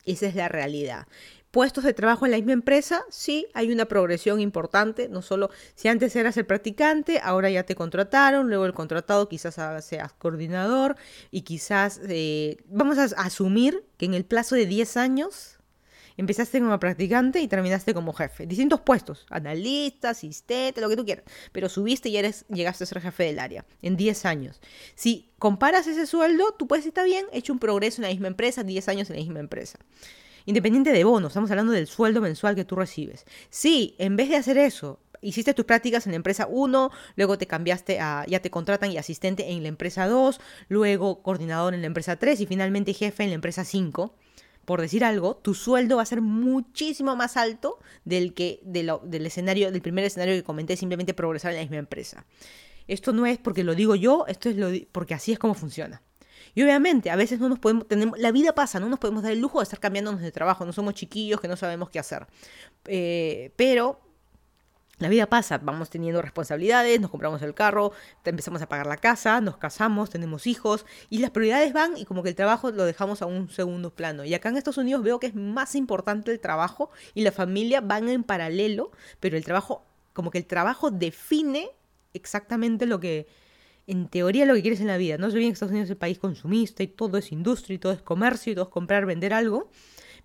[0.04, 1.06] Esa es la realidad.
[1.50, 5.88] Puestos de trabajo en la misma empresa, sí, hay una progresión importante, no solo si
[5.88, 10.96] antes eras el practicante, ahora ya te contrataron, luego el contratado quizás seas coordinador
[11.30, 15.58] y quizás eh, vamos a asumir que en el plazo de 10 años
[16.18, 18.44] Empezaste como practicante y terminaste como jefe.
[18.44, 21.24] Distintos puestos, analista, asistente, lo que tú quieras.
[21.52, 24.60] Pero subiste y eres, llegaste a ser jefe del área en 10 años.
[24.96, 28.64] Si comparas ese sueldo, tú puedes estar bien, hecho un progreso en la misma empresa,
[28.64, 29.78] 10 años en la misma empresa.
[30.48, 33.26] Independiente de bonos, estamos hablando del sueldo mensual que tú recibes.
[33.50, 37.46] Si en vez de hacer eso, hiciste tus prácticas en la empresa 1, luego te
[37.46, 41.86] cambiaste a, ya te contratan y asistente en la empresa 2, luego coordinador en la
[41.86, 44.14] empresa 3 y finalmente jefe en la empresa 5
[44.64, 49.70] por decir algo, tu sueldo va a ser muchísimo más alto del que del escenario,
[49.70, 52.24] del primer escenario que comenté, simplemente progresar en la misma empresa.
[52.86, 56.00] Esto no es porque lo digo yo, esto es lo, porque así es como funciona.
[56.58, 59.30] Y obviamente, a veces no nos podemos, tenemos, la vida pasa, no nos podemos dar
[59.30, 62.26] el lujo de estar cambiándonos de trabajo, no somos chiquillos que no sabemos qué hacer.
[62.86, 64.00] Eh, pero
[64.98, 67.92] la vida pasa, vamos teniendo responsabilidades, nos compramos el carro,
[68.24, 72.24] empezamos a pagar la casa, nos casamos, tenemos hijos y las prioridades van y como
[72.24, 74.24] que el trabajo lo dejamos a un segundo plano.
[74.24, 77.80] Y acá en Estados Unidos veo que es más importante el trabajo y la familia
[77.82, 78.90] van en paralelo,
[79.20, 81.70] pero el trabajo, como que el trabajo define
[82.14, 83.28] exactamente lo que,
[83.88, 85.18] en teoría, lo que quieres en la vida.
[85.18, 87.78] No sé bien que Estados Unidos es el país consumista y todo es industria y
[87.78, 89.70] todo es comercio y todo es comprar, vender algo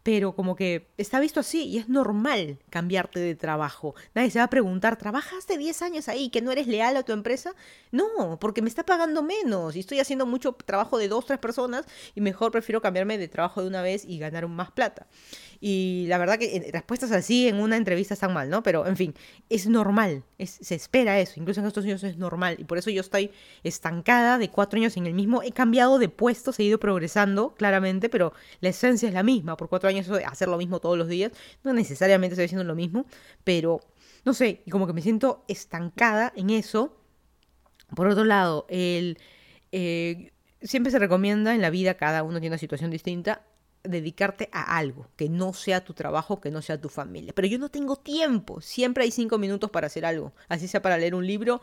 [0.04, 3.96] pero como que está visto así y es normal cambiarte de trabajo.
[4.14, 7.14] Nadie se va a preguntar, ¿trabajaste 10 años ahí que no eres leal a tu
[7.14, 7.56] empresa?
[7.92, 11.86] No, porque me está pagando menos y estoy haciendo mucho trabajo de dos, tres personas
[12.14, 15.08] y mejor prefiero cambiarme de trabajo de una vez y ganar más plata.
[15.66, 18.62] Y la verdad que respuestas así en una entrevista están mal, ¿no?
[18.64, 19.14] Pero en fin,
[19.48, 22.58] es normal, se espera eso, incluso en estos años es normal.
[22.60, 23.32] Y por eso yo estoy
[23.64, 25.42] estancada de cuatro años en el mismo.
[25.42, 29.56] He cambiado de puesto, he ido progresando, claramente, pero la esencia es la misma.
[29.56, 31.32] Por cuatro años hacer lo mismo todos los días,
[31.64, 33.06] no necesariamente estoy haciendo lo mismo,
[33.46, 33.80] pero
[34.26, 36.94] no sé, y como que me siento estancada en eso.
[37.96, 39.18] Por otro lado, el...
[39.72, 43.44] Eh, siempre se recomienda en la vida, cada uno tiene una situación distinta,
[43.84, 47.34] dedicarte a algo, que no sea tu trabajo, que no sea tu familia.
[47.36, 50.98] Pero yo no tengo tiempo, siempre hay cinco minutos para hacer algo, así sea para
[50.98, 51.62] leer un libro,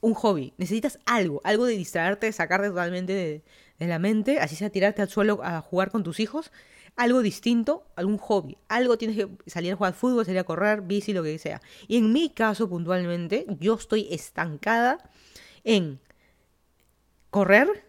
[0.00, 0.52] un hobby.
[0.58, 3.42] Necesitas algo, algo de distraerte, sacarte totalmente de,
[3.78, 6.52] de la mente, así sea tirarte al suelo a jugar con tus hijos,
[6.96, 8.56] algo distinto, algún hobby.
[8.68, 11.60] Algo tienes que salir a jugar fútbol, salir a correr, bici, lo que sea.
[11.88, 14.98] Y en mi caso, puntualmente, yo estoy estancada
[15.64, 16.00] en
[17.30, 17.84] correr,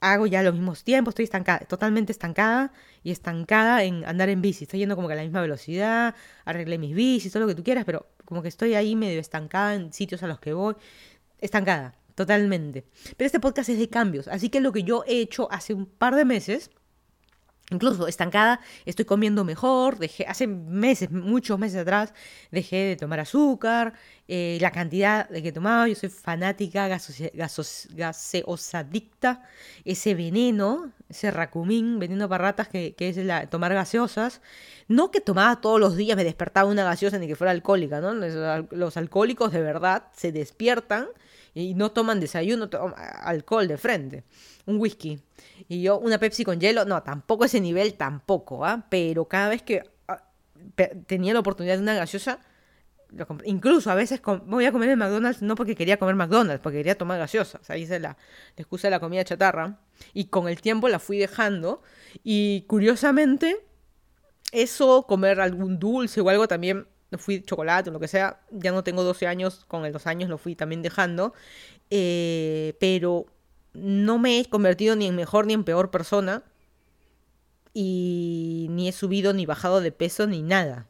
[0.00, 4.64] hago ya los mismos tiempos, estoy estancada, totalmente estancada y estancada en andar en bici.
[4.64, 7.62] Estoy yendo como que a la misma velocidad, arreglé mis bicis, todo lo que tú
[7.62, 10.74] quieras, pero como que estoy ahí medio estancada en sitios a los que voy.
[11.38, 12.84] Estancada, totalmente.
[13.16, 15.86] Pero este podcast es de cambios, así que lo que yo he hecho hace un
[15.86, 16.70] par de meses
[17.70, 22.12] Incluso estancada, estoy comiendo mejor, dejé, hace meses, muchos meses atrás,
[22.50, 23.94] dejé de tomar azúcar,
[24.26, 26.88] eh, la cantidad de que tomaba, yo soy fanática
[27.94, 29.42] gaseosadicta,
[29.84, 34.40] ese veneno, ese racumín, veneno para ratas que, es la, tomar gaseosas,
[34.88, 38.14] no que tomaba todos los días, me despertaba una gaseosa ni que fuera alcohólica, ¿no?
[38.14, 41.06] Los, alcohólicos de verdad se despiertan
[41.54, 44.24] y no toman desayuno, toman alcohol de frente,
[44.66, 45.20] un whisky
[45.68, 48.86] y yo, una Pepsi con hielo, no, tampoco ese nivel, tampoco, ¿ah?
[48.88, 50.24] Pero cada vez que ah,
[51.06, 52.40] tenía la oportunidad de una gaseosa,
[53.44, 56.96] incluso a veces voy a comer en McDonald's no porque quería comer McDonald's, porque quería
[56.96, 57.58] tomar gaseosa.
[57.60, 58.16] O sea, hice la,
[58.56, 59.78] excusa de la comida chatarra.
[60.14, 61.82] Y con el tiempo la fui dejando.
[62.22, 63.56] Y curiosamente,
[64.52, 66.86] eso, comer algún dulce o algo también,
[67.18, 70.38] fui chocolate o lo que sea, ya no tengo 12 años, con 2 años lo
[70.38, 71.32] fui también dejando.
[71.90, 73.26] Eh, pero
[73.72, 76.44] no me he convertido ni en mejor ni en peor persona.
[77.72, 80.86] Y ni he subido ni bajado de peso ni nada.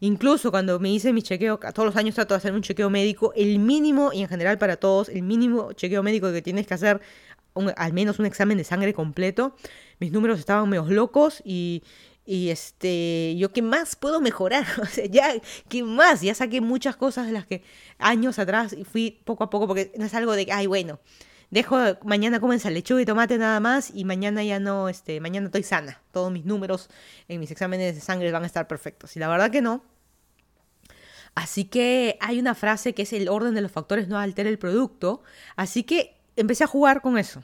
[0.00, 3.32] Incluso cuando me hice mi chequeo, todos los años trato de hacer un chequeo médico,
[3.34, 7.00] el mínimo, y en general para todos, el mínimo chequeo médico que tienes que hacer,
[7.76, 9.56] al menos un examen de sangre completo,
[9.98, 11.82] mis números estaban medio locos y,
[12.28, 15.32] y este, yo qué más puedo mejorar, o sea, ya,
[15.70, 17.62] qué más, ya saqué muchas cosas de las que
[17.98, 21.00] años atrás y fui poco a poco, porque no es algo de, ay, bueno,
[21.50, 25.62] dejo, mañana comen lechuga y tomate nada más y mañana ya no, este, mañana estoy
[25.62, 26.02] sana.
[26.12, 26.90] Todos mis números
[27.28, 29.16] en mis exámenes de sangre van a estar perfectos.
[29.16, 29.82] Y la verdad que no.
[31.34, 34.58] Así que hay una frase que es el orden de los factores no altera el
[34.58, 35.22] producto.
[35.56, 37.42] Así que empecé a jugar con eso.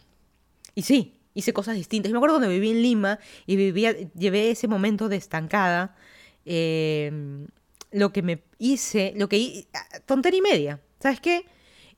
[0.74, 2.12] Y sí, hice cosas distintas.
[2.12, 5.97] me acuerdo cuando viví en Lima y vivía, llevé ese momento de estancada.
[6.45, 7.47] Em,
[7.91, 9.66] lo que me hice, lo que
[10.07, 10.80] tontería y media.
[11.01, 11.47] ¿Sabes qué?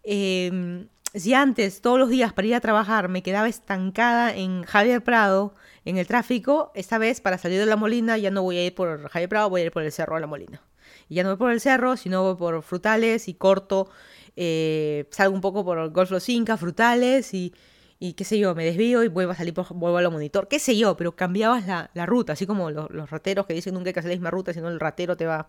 [0.02, 5.02] Eh, si antes todos los días para ir a trabajar me quedaba estancada en Javier
[5.02, 5.54] Prado,
[5.86, 8.74] en el tráfico, esta vez para salir de la Molina ya no voy a ir
[8.74, 10.60] por Javier Prado, voy a ir por el Cerro de la Molina.
[11.08, 13.88] Y ya no voy por el Cerro, sino voy por Frutales y corto,
[14.36, 17.54] eh, salgo un poco por Golf Los Incas, Frutales y,
[17.98, 20.48] y qué sé yo, me desvío y vuelvo a salir, por, vuelvo a la monitor,
[20.48, 23.88] qué sé yo, pero cambiabas la, ruta, así como los, los, rateros que dicen nunca
[23.88, 25.48] hay que hacer la misma ruta, sino el ratero te va,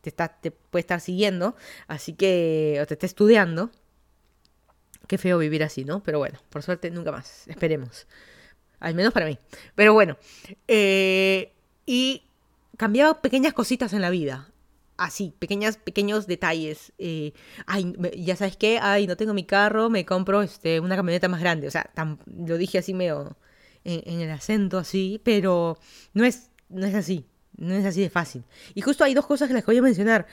[0.00, 3.70] te, está, te puede estar siguiendo, así que, o te está estudiando.
[5.06, 6.02] Qué feo vivir así, ¿no?
[6.02, 8.06] Pero bueno, por suerte nunca más, esperemos.
[8.80, 9.38] Al menos para mí.
[9.74, 10.16] Pero bueno,
[10.66, 11.52] eh,
[11.86, 12.22] y
[12.76, 14.53] cambiaba pequeñas cositas en la vida
[14.96, 16.92] así, pequeñas, pequeños detalles.
[16.98, 17.32] Eh,
[17.66, 21.40] ay, ya sabes qué, ay, no tengo mi carro, me compro este, una camioneta más
[21.40, 21.66] grande.
[21.66, 21.90] O sea,
[22.26, 23.36] lo dije así medio
[23.84, 25.78] en, el acento así, pero
[26.12, 27.26] no es, no es así,
[27.56, 28.44] no es así de fácil.
[28.74, 30.26] Y justo hay dos cosas que les voy a mencionar.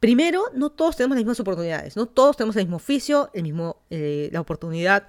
[0.00, 3.82] Primero, no todos tenemos las mismas oportunidades, no todos tenemos el mismo oficio, el mismo,
[3.90, 5.08] eh, la oportunidad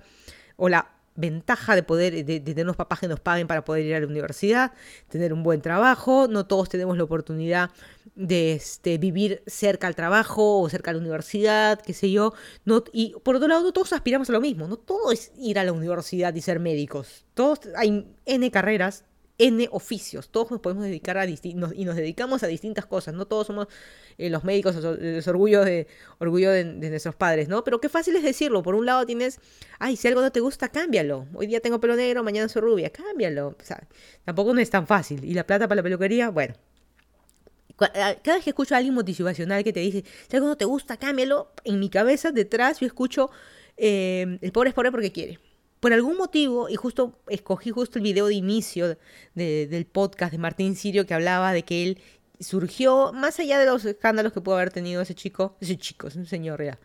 [0.55, 3.95] o la ventaja de poder, de, tener unos papás que nos paguen para poder ir
[3.95, 4.71] a la universidad,
[5.09, 7.71] tener un buen trabajo, no todos tenemos la oportunidad
[8.15, 12.33] de este, vivir cerca al trabajo o cerca a la universidad, qué sé yo,
[12.65, 15.59] no, y por otro lado no todos aspiramos a lo mismo, no todo es ir
[15.59, 19.03] a la universidad y ser médicos, todos hay N carreras,
[19.37, 20.29] N oficios.
[20.29, 23.13] Todos nos podemos dedicar a y nos dedicamos a distintas cosas.
[23.13, 23.67] No todos somos
[24.17, 25.87] eh, los médicos, los orgullo, de,
[26.19, 27.63] orgullo de, nuestros padres, ¿no?
[27.63, 28.63] Pero qué fácil es decirlo.
[28.63, 29.39] Por un lado tienes,
[29.79, 31.27] ay, si algo no te gusta, cámbialo.
[31.33, 33.49] Hoy día tengo pelo negro, mañana soy rubia, cámbialo.
[33.49, 33.87] O sea,
[34.25, 35.23] tampoco no es tan fácil.
[35.23, 36.55] Y la plata para la peluquería, bueno.
[37.77, 40.97] Cada vez que escucho a alguien motivacional que te dice, si algo no te gusta,
[40.97, 43.29] cámbialo, en mi cabeza detrás yo escucho,
[43.77, 45.39] eh, el pobre es pobre porque quiere
[45.79, 48.97] por algún motivo, y justo escogí justo el video de inicio
[49.35, 52.01] del podcast de Martín Sirio que hablaba de que él
[52.39, 56.15] surgió, más allá de los escándalos que pudo haber tenido ese chico, ese chico, es
[56.15, 56.79] un señor ya,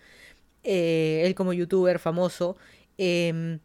[0.62, 2.56] eh, él como youtuber famoso,
[2.98, 3.58] em,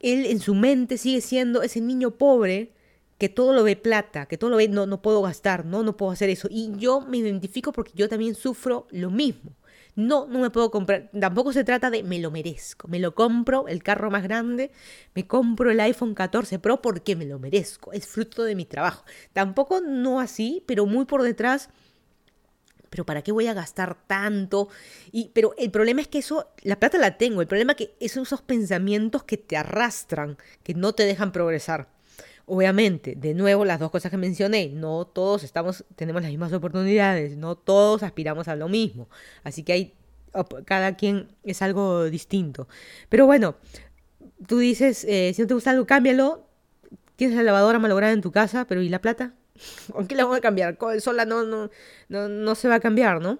[0.00, 2.72] él en su mente sigue siendo ese niño pobre
[3.18, 5.94] que todo lo ve plata, que todo lo ve, no, no puedo gastar, no, no
[5.96, 6.48] puedo hacer eso.
[6.50, 9.52] Y yo me identifico porque yo también sufro lo mismo.
[9.96, 11.10] No, no me puedo comprar.
[11.18, 12.88] Tampoco se trata de me lo merezco.
[12.88, 14.70] Me lo compro, el carro más grande,
[15.14, 17.92] me compro el iPhone 14 Pro porque me lo merezco.
[17.92, 19.04] Es fruto de mi trabajo.
[19.32, 21.70] Tampoco no así, pero muy por detrás.
[22.90, 24.68] Pero ¿para qué voy a gastar tanto?
[25.12, 27.40] Y, pero el problema es que eso, la plata la tengo.
[27.40, 31.88] El problema es que son esos pensamientos que te arrastran, que no te dejan progresar.
[32.52, 37.36] Obviamente, de nuevo, las dos cosas que mencioné, no todos estamos, tenemos las mismas oportunidades,
[37.36, 39.08] no todos aspiramos a lo mismo.
[39.44, 39.94] Así que hay,
[40.64, 42.66] cada quien es algo distinto.
[43.08, 43.54] Pero bueno,
[44.48, 46.44] tú dices, eh, si no te gusta algo, cámbialo.
[47.14, 49.32] Tienes la lavadora malograda en tu casa, pero ¿y la plata?
[49.92, 50.76] ¿Con qué la vamos a cambiar?
[50.98, 51.70] Sola no, no,
[52.08, 53.38] no, no se va a cambiar, ¿no?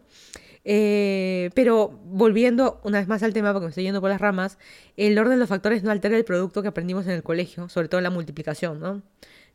[0.65, 4.59] Eh, pero volviendo una vez más al tema, porque me estoy yendo por las ramas,
[4.97, 7.89] el orden de los factores no altera el producto que aprendimos en el colegio, sobre
[7.89, 9.03] todo la multiplicación, ¿no?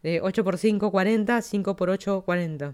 [0.03, 2.73] De 8 por 5, 40, 5 por 8, 40.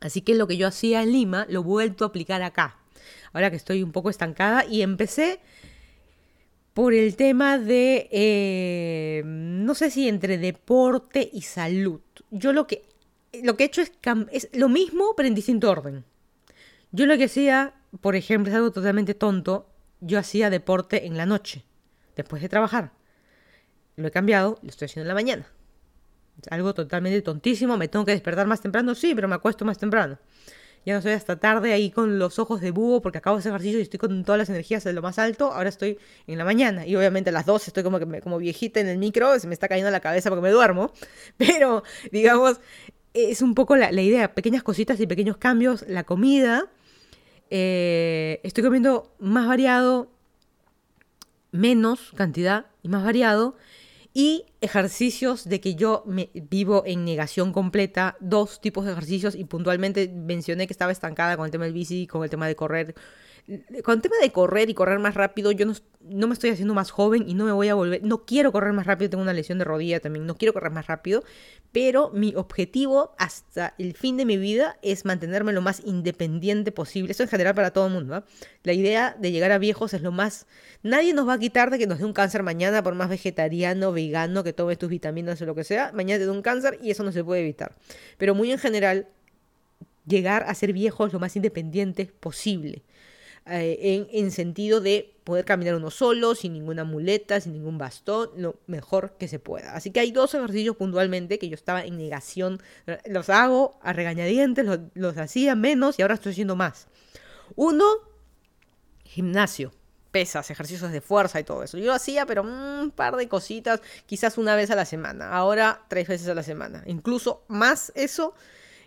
[0.00, 2.76] Así que lo que yo hacía en Lima lo he vuelto a aplicar acá,
[3.32, 5.40] ahora que estoy un poco estancada, y empecé
[6.74, 12.00] por el tema de, eh, no sé si entre deporte y salud.
[12.30, 12.82] Yo lo que,
[13.42, 13.92] lo que he hecho es,
[14.30, 16.04] es lo mismo, pero en distinto orden.
[16.96, 19.68] Yo lo que hacía, por ejemplo, es algo totalmente tonto,
[20.00, 21.62] yo hacía deporte en la noche,
[22.16, 22.92] después de trabajar.
[23.96, 25.46] Lo he cambiado, lo estoy haciendo en la mañana.
[26.40, 29.76] Es algo totalmente tontísimo, me tengo que despertar más temprano, sí, pero me acuesto más
[29.76, 30.18] temprano.
[30.86, 33.78] Ya no estoy hasta tarde ahí con los ojos de búho porque acabo hacer ejercicio
[33.78, 35.52] y estoy con todas las energías de lo más alto.
[35.52, 38.80] Ahora estoy en la mañana y obviamente a las dos estoy como, que como viejita
[38.80, 40.94] en el micro, se me está cayendo la cabeza porque me duermo.
[41.36, 42.58] Pero, digamos,
[43.12, 45.84] es un poco la idea, pequeñas cositas y pequeños cambios.
[45.88, 46.70] La comida,
[47.50, 50.10] eh, estoy comiendo más variado,
[51.52, 53.56] menos cantidad y más variado.
[54.12, 59.44] Y ejercicios de que yo me vivo en negación completa, dos tipos de ejercicios y
[59.44, 62.94] puntualmente mencioné que estaba estancada con el tema del bici, con el tema de correr,
[63.84, 65.66] con el tema de correr y correr más rápido, yo
[66.00, 68.72] no, me estoy haciendo más joven y no me voy a volver, no quiero correr
[68.72, 71.22] más rápido, tengo una lesión de rodilla también, no quiero correr más rápido,
[71.70, 77.12] pero mi objetivo hasta el fin de mi vida es mantenerme lo más independiente posible,
[77.12, 78.24] eso en general para todo el mundo.
[78.64, 80.46] La idea de llegar a viejos es lo más,
[80.82, 83.92] nadie nos va a quitar de que nos dé un cáncer mañana, por más vegetariano,
[83.92, 86.90] vegano, que tomes tus vitaminas o lo que sea, mañana te da un cáncer y
[86.90, 87.76] eso no se puede evitar.
[88.18, 89.06] Pero muy en general,
[90.06, 92.82] llegar a ser viejos lo más independientes posible.
[93.48, 98.56] Eh, en, sentido de poder caminar uno solo, sin ninguna muleta, sin ningún bastón, lo
[98.66, 99.74] mejor que se pueda.
[99.74, 102.60] Así que hay dos ejercicios puntualmente que yo estaba en negación,
[103.06, 106.88] los hago a regañadientes, los, los hacía menos y ahora estoy haciendo más.
[107.54, 107.84] Uno,
[109.04, 109.72] gimnasio
[110.16, 111.76] pesas, ejercicios de fuerza y todo eso.
[111.76, 115.30] Yo hacía, pero un par de cositas, quizás una vez a la semana.
[115.30, 116.82] Ahora tres veces a la semana.
[116.86, 118.32] Incluso más eso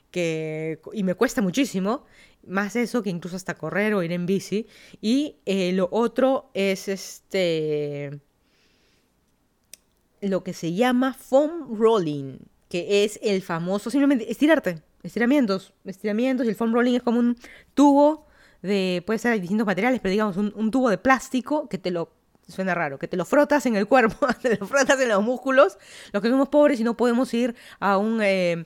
[0.10, 0.80] que...
[0.91, 2.07] Y me cuesta muchísimo.
[2.46, 4.68] Más eso que incluso hasta correr o ir en bici.
[5.02, 8.20] Y eh, lo otro es este...
[10.22, 12.40] Lo que se llama foam rolling.
[12.70, 13.90] Que es el famoso...
[13.90, 14.82] Simplemente estirarte.
[15.04, 15.74] Estiramientos.
[15.86, 16.46] Estiramientos.
[16.46, 17.38] Y el foam rolling es como un
[17.74, 18.30] tubo
[18.62, 22.12] de, puede ser de distintos materiales, pero digamos un, tubo de plástico que te lo
[22.48, 25.78] suena raro, que te lo frotas en el cuerpo, te lo frotas en los músculos,
[26.12, 28.66] los que somos pobres y no podemos ir a un eh,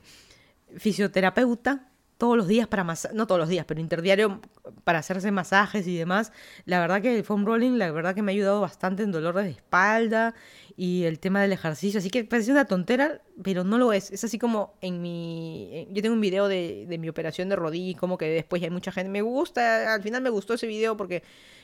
[0.78, 1.89] fisioterapeuta
[2.24, 4.39] todos los días para masajes, no todos los días, pero interdiario
[4.86, 6.32] para hacerse masajes y demás.
[6.63, 9.43] La verdad que el foam rolling, la verdad que me ha ayudado bastante en dolores
[9.43, 10.34] de espalda
[10.76, 11.99] y el tema del ejercicio.
[11.99, 14.11] Así que parece una tontera, pero no lo es.
[14.11, 15.88] Es así como en mi...
[15.91, 18.69] Yo tengo un video de, de mi operación de rodilla y como que después hay
[18.69, 19.09] mucha gente...
[19.09, 21.24] Me gusta, al final me gustó ese video porque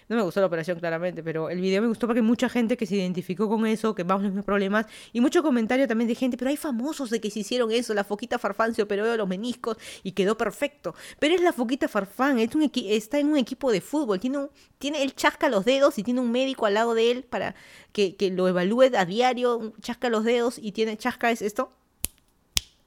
[0.09, 2.87] no me gustó la operación claramente, pero el video me gustó porque mucha gente que
[2.87, 6.35] se identificó con eso, que vamos los mismos problemas, y mucho comentario también de gente,
[6.35, 9.27] pero hay famosos de que se hicieron eso, la foquita farfán se operó de los
[9.27, 10.95] meniscos y quedó perfecto.
[11.19, 14.49] Pero es la foquita farfán, es un está en un equipo de fútbol, tiene, un,
[14.79, 17.53] tiene él chasca los dedos y tiene un médico al lado de él para
[17.91, 21.71] que, que lo evalúe diario, chasca los dedos y tiene chasca es esto.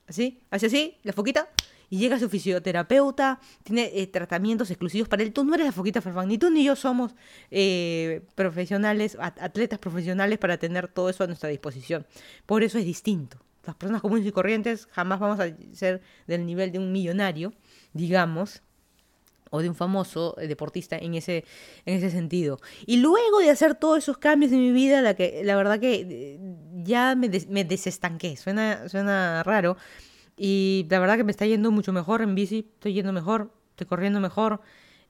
[0.07, 1.49] Así, hace así, la foquita
[1.93, 5.31] y llega su fisioterapeuta, tiene eh, tratamientos exclusivos para él.
[5.31, 7.15] Tú no eres la foquita Farfán, ni tú ni yo somos
[7.51, 12.07] eh, profesionales, atletas profesionales para tener todo eso a nuestra disposición.
[12.47, 13.37] Por eso es distinto.
[13.67, 17.53] Las personas comunes y corrientes jamás vamos a ser del nivel de un millonario,
[17.93, 18.63] digamos,
[19.53, 21.45] o de un famoso eh, deportista en ese,
[21.85, 22.59] en ese sentido.
[22.87, 26.39] Y luego de hacer todos esos cambios en mi vida, la, que, la verdad que
[26.83, 28.37] ya me, me desestanqué.
[28.37, 29.77] Suena, suena raro,
[30.37, 33.87] y la verdad que me está yendo mucho mejor en bici, estoy yendo mejor, estoy
[33.87, 34.63] corriendo mejor.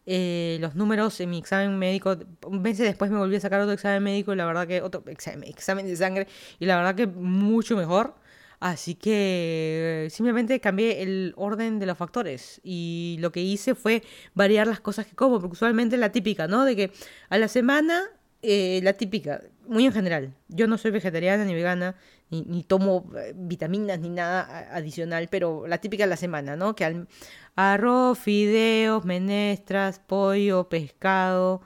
[0.05, 2.17] Eh, los números en mi examen médico,
[2.51, 5.49] meses después me volví a sacar otro examen médico y la verdad que otro examen,
[5.49, 6.27] examen de sangre
[6.59, 8.17] y la verdad que mucho mejor.
[8.63, 14.05] Así que simplemente cambié el orden de los factores y lo que hice fue
[14.35, 16.65] variar las cosas que como, porque usualmente la típica, ¿no?
[16.65, 16.93] De que
[17.29, 18.05] a la semana,
[18.41, 21.97] eh, la típica, muy en general, yo no soy vegetariana ni vegana,
[22.31, 26.77] ni, tomo eh, vitaminas ni nada adicional, pero la típica de la semana, ¿no?
[26.77, 27.09] Que al,
[27.57, 31.63] arroz, fideos, menestras, pollo, pescado,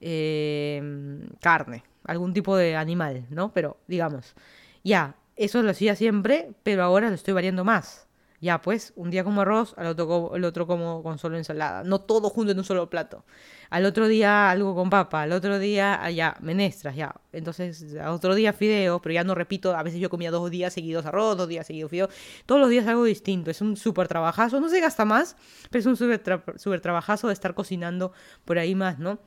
[0.00, 3.52] em, carne, algún tipo de animal, ¿no?
[3.52, 4.34] Pero digamos,
[4.82, 5.14] ya,
[5.44, 8.06] eso lo hacía siempre, pero ahora lo estoy variando más.
[8.42, 11.84] Ya, pues, un día como arroz, al otro, el otro como con solo ensalada.
[11.84, 13.24] No todo junto en un solo plato.
[13.68, 17.14] Al otro día algo con papa, al otro día ah, ya menestras, ya.
[17.32, 20.72] Entonces, al otro día fideos, pero ya no repito, a veces yo comía dos días
[20.72, 22.10] seguidos arroz, dos días seguidos fideos.
[22.46, 23.50] Todos los días algo distinto.
[23.50, 24.58] Es un súper trabajazo.
[24.60, 25.36] No se gasta más,
[25.70, 28.12] pero es un súper trabajazo de estar cocinando
[28.46, 29.18] por ahí más, ¿no?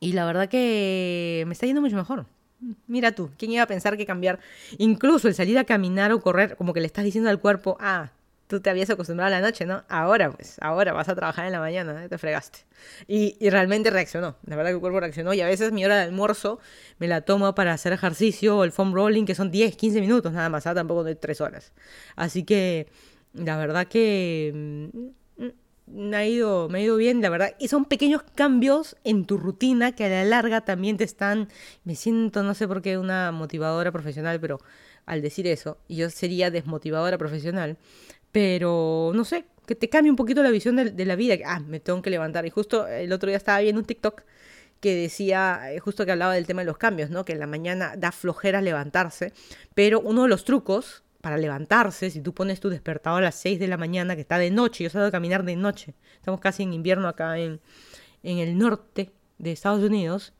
[0.00, 2.26] Y la verdad que me está yendo mucho mejor.
[2.86, 4.38] Mira tú, ¿quién iba a pensar que cambiar
[4.78, 8.10] incluso el salir a caminar o correr, como que le estás diciendo al cuerpo, ah,
[8.46, 9.84] tú te habías acostumbrado a la noche, ¿no?
[9.88, 12.08] Ahora, pues, ahora vas a trabajar en la mañana, ¿eh?
[12.08, 12.60] te fregaste.
[13.08, 16.02] Y, realmente reaccionó, la verdad que el cuerpo reaccionó y a veces mi hora de
[16.02, 16.60] almuerzo
[16.98, 20.32] me la tomo para hacer ejercicio o el foam rolling, que son 10, 15 minutos
[20.32, 20.74] nada más, ¿ah?
[20.74, 21.72] tampoco de 3 horas.
[22.14, 22.88] Así que,
[23.34, 25.08] la verdad que mm,
[25.86, 27.54] me ha ido, me ha ido bien, la verdad.
[27.58, 31.48] Y son pequeños cambios en tu rutina que a la larga también te están.
[31.84, 34.60] Me siento, no sé por qué, una motivadora profesional, pero
[35.06, 37.78] al decir eso, yo sería desmotivadora profesional.
[38.32, 41.36] Pero no sé, que te cambie un poquito la visión de, la vida.
[41.46, 42.46] Ah, me tengo que levantar.
[42.46, 44.22] Y justo el otro día estaba viendo un TikTok
[44.80, 47.24] que decía, eh, justo que hablaba del tema de los cambios, ¿no?
[47.24, 49.32] Que en la mañana da flojera levantarse,
[49.74, 53.58] pero uno de los trucos para levantarse, si tú pones tu despertador a las 6
[53.58, 56.62] de la mañana, que está de noche, yo salgo a caminar de noche, estamos casi
[56.62, 57.60] en invierno acá en,
[58.22, 60.34] en el norte de Estados Unidos,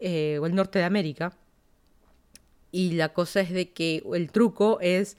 [0.00, 1.36] eh, o el norte de América,
[2.72, 5.16] y la cosa es de que el truco es,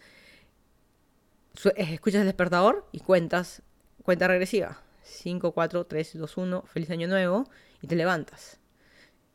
[1.78, 3.62] escuchas el despertador y cuentas,
[4.04, 7.50] cuenta regresiva, 5, 4, 3, 2, 1, feliz año nuevo,
[7.82, 8.60] y te levantas.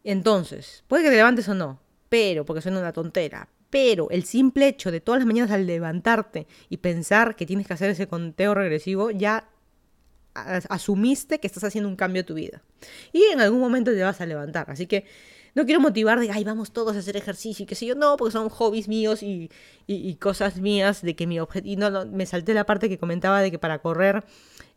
[0.02, 4.68] Entonces, puede que te levantes o no, pero, porque suena una tontera, pero el simple
[4.68, 8.54] hecho de todas las mañanas al levantarte y pensar que tienes que hacer ese conteo
[8.54, 9.48] regresivo, ya
[10.32, 12.62] asumiste que estás haciendo un cambio a tu vida.
[13.12, 14.70] Y en algún momento te vas a levantar.
[14.70, 15.06] Así que
[15.56, 17.96] no quiero motivar de, ay, vamos todos a hacer ejercicio y qué sé yo.
[17.96, 19.50] No, porque son hobbies míos y,
[20.20, 21.90] cosas mías de que mi objetivo...
[21.90, 24.22] No, me salté la parte que comentaba de que para correr,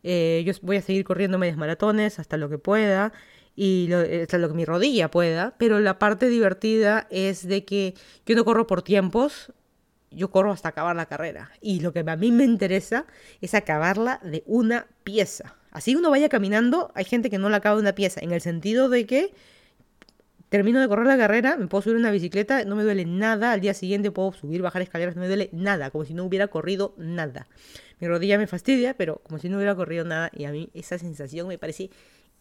[0.01, 3.13] eh, yo voy a seguir corriendo medias maratones hasta lo que pueda
[3.59, 7.95] y lo, hasta lo que mi rodilla pueda, pero la parte divertida es de que
[8.27, 9.51] yo no corro por tiempos,
[10.11, 11.51] yo corro hasta acabar la carrera.
[11.59, 13.07] Y lo que a mí me interesa
[13.41, 15.55] es acabarla de una pieza.
[15.71, 18.41] Así uno vaya caminando, hay gente que no la acaba de una pieza, en el
[18.41, 19.33] sentido de que
[20.49, 23.59] termino de correr la carrera, me puedo subir una bicicleta, no me duele nada, al
[23.59, 26.93] día siguiente puedo subir, bajar escaleras, no me duele nada, como si no hubiera corrido
[26.97, 27.47] nada.
[27.99, 30.99] Mi rodilla me fastidia, pero como si no hubiera corrido nada y a mí esa
[30.99, 31.89] sensación me parece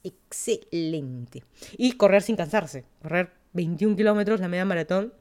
[0.07, 1.45] excelente.
[1.77, 5.13] Y correr sin cansarse, correr 21 kilómetros, la media maratón,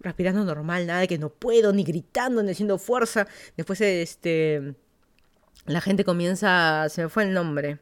[0.00, 3.26] respirando normal, nada de que no puedo, ni gritando, ni haciendo fuerza.
[3.56, 4.74] Después, este,
[5.66, 7.78] la gente comienza, se me fue el nombre,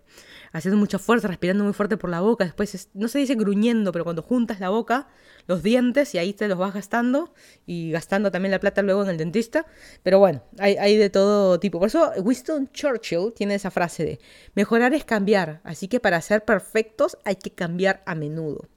[0.54, 2.44] haciendo mucha fuerza, respirando muy fuerte por la boca.
[2.44, 5.08] Después, no se dice gruñendo, pero cuando juntas la boca,
[5.48, 7.34] los dientes y ahí te los vas gastando
[7.66, 9.66] y gastando también la plata luego en el dentista.
[10.04, 11.80] Pero bueno, hay, de todo tipo.
[11.80, 14.20] Por eso Winston Churchill tiene esa frase de
[14.54, 18.68] mejorar es cambiar, así que para ser perfectos hay que cambiar a menudo.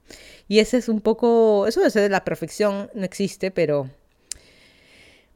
[0.48, 3.90] Y ese es un poco, eso de ser la perfección no existe, pero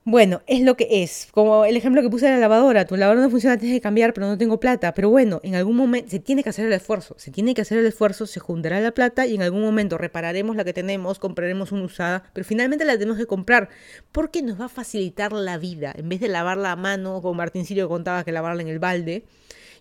[0.03, 1.27] bueno, es lo que es.
[1.31, 2.85] Como el ejemplo que puse de la lavadora.
[2.85, 4.95] Tu lavadora no funciona, tienes que cambiar, pero no tengo plata.
[4.95, 7.13] Pero bueno, en algún momento se tiene que hacer el esfuerzo.
[7.19, 10.55] Se tiene que hacer el esfuerzo, se juntará la plata y en algún momento repararemos
[10.55, 12.23] la que tenemos, compraremos una usada.
[12.33, 13.69] Pero finalmente la tenemos que comprar
[14.11, 15.93] porque nos va a facilitar la vida.
[15.95, 19.25] En vez de lavarla a mano, como Martín Sirio contaba que lavarla en el balde.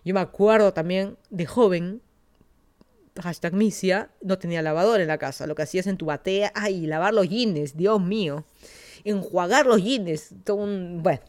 [0.05, 2.01] Yo me acuerdo también de joven,
[3.19, 5.47] hashtag misia, no tenía lavadora en la casa.
[5.47, 8.45] Lo que hacías en tu batea, ay, lavar los jeans, Dios mío
[9.03, 11.21] enjuagar los jeans, todo un, bueno.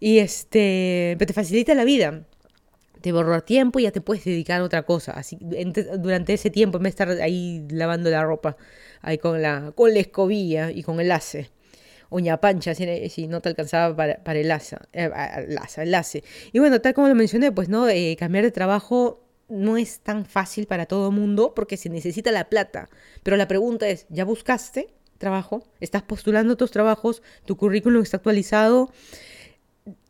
[0.00, 2.24] Y este, pero te facilita la vida.
[3.00, 5.12] Te borra tiempo y ya te puedes dedicar a otra cosa.
[5.12, 8.56] Así, durante ese tiempo, en vez de estar ahí lavando la ropa,
[9.02, 11.50] ahí con la, con la escobilla y con el lace.
[12.10, 15.10] Uña pancha, si, no te alcanzaba para, el asa, eh,
[16.52, 20.24] Y bueno, tal como lo mencioné, pues no, eh, cambiar de trabajo no es tan
[20.24, 22.88] fácil para todo el mundo porque se necesita la plata.
[23.22, 24.94] Pero la pregunta es, ¿ya buscaste?
[25.18, 28.90] Trabajo, estás postulando tus trabajos, tu currículum está actualizado,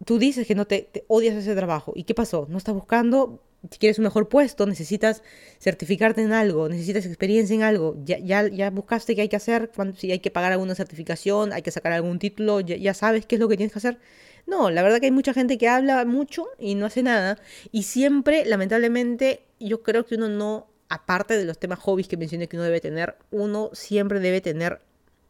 [0.05, 1.93] tú dices que no te, odias ese trabajo.
[1.95, 2.47] ¿Y qué pasó?
[2.49, 3.43] ¿No estás buscando?
[3.71, 5.23] Si quieres un mejor puesto, necesitas
[5.59, 9.73] certificarte en algo, necesitas experiencia en algo, ya, ya, ya buscaste qué hay que hacer,
[9.97, 13.35] si hay que pagar alguna certificación, hay que sacar algún título, ya, ya sabes qué
[13.35, 13.99] es lo que tienes que hacer.
[14.47, 17.39] No, la verdad que hay mucha gente que habla mucho y no hace nada.
[17.73, 22.49] Y siempre, lamentablemente, yo creo que uno no, aparte de los temas hobbies que mencioné
[22.49, 24.81] que uno debe tener, uno siempre debe tener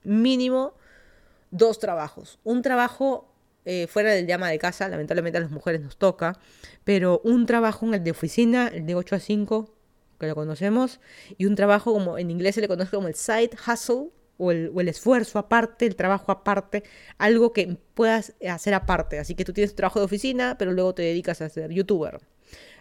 [0.08, 0.74] mínimo
[1.50, 2.38] dos trabajos.
[2.44, 3.32] Un trabajo
[3.64, 6.38] eh, fuera del llama de casa, lamentablemente a las mujeres nos toca,
[6.84, 9.74] pero un trabajo en el de oficina, el de 8 a 5,
[10.18, 11.00] que lo conocemos,
[11.36, 14.70] y un trabajo como en inglés se le conoce como el side hustle, o el,
[14.72, 16.84] o el, esfuerzo aparte, el trabajo aparte,
[17.18, 19.18] algo que puedas hacer aparte.
[19.18, 22.20] Así que tú tienes trabajo de oficina, pero luego te dedicas a ser youtuber.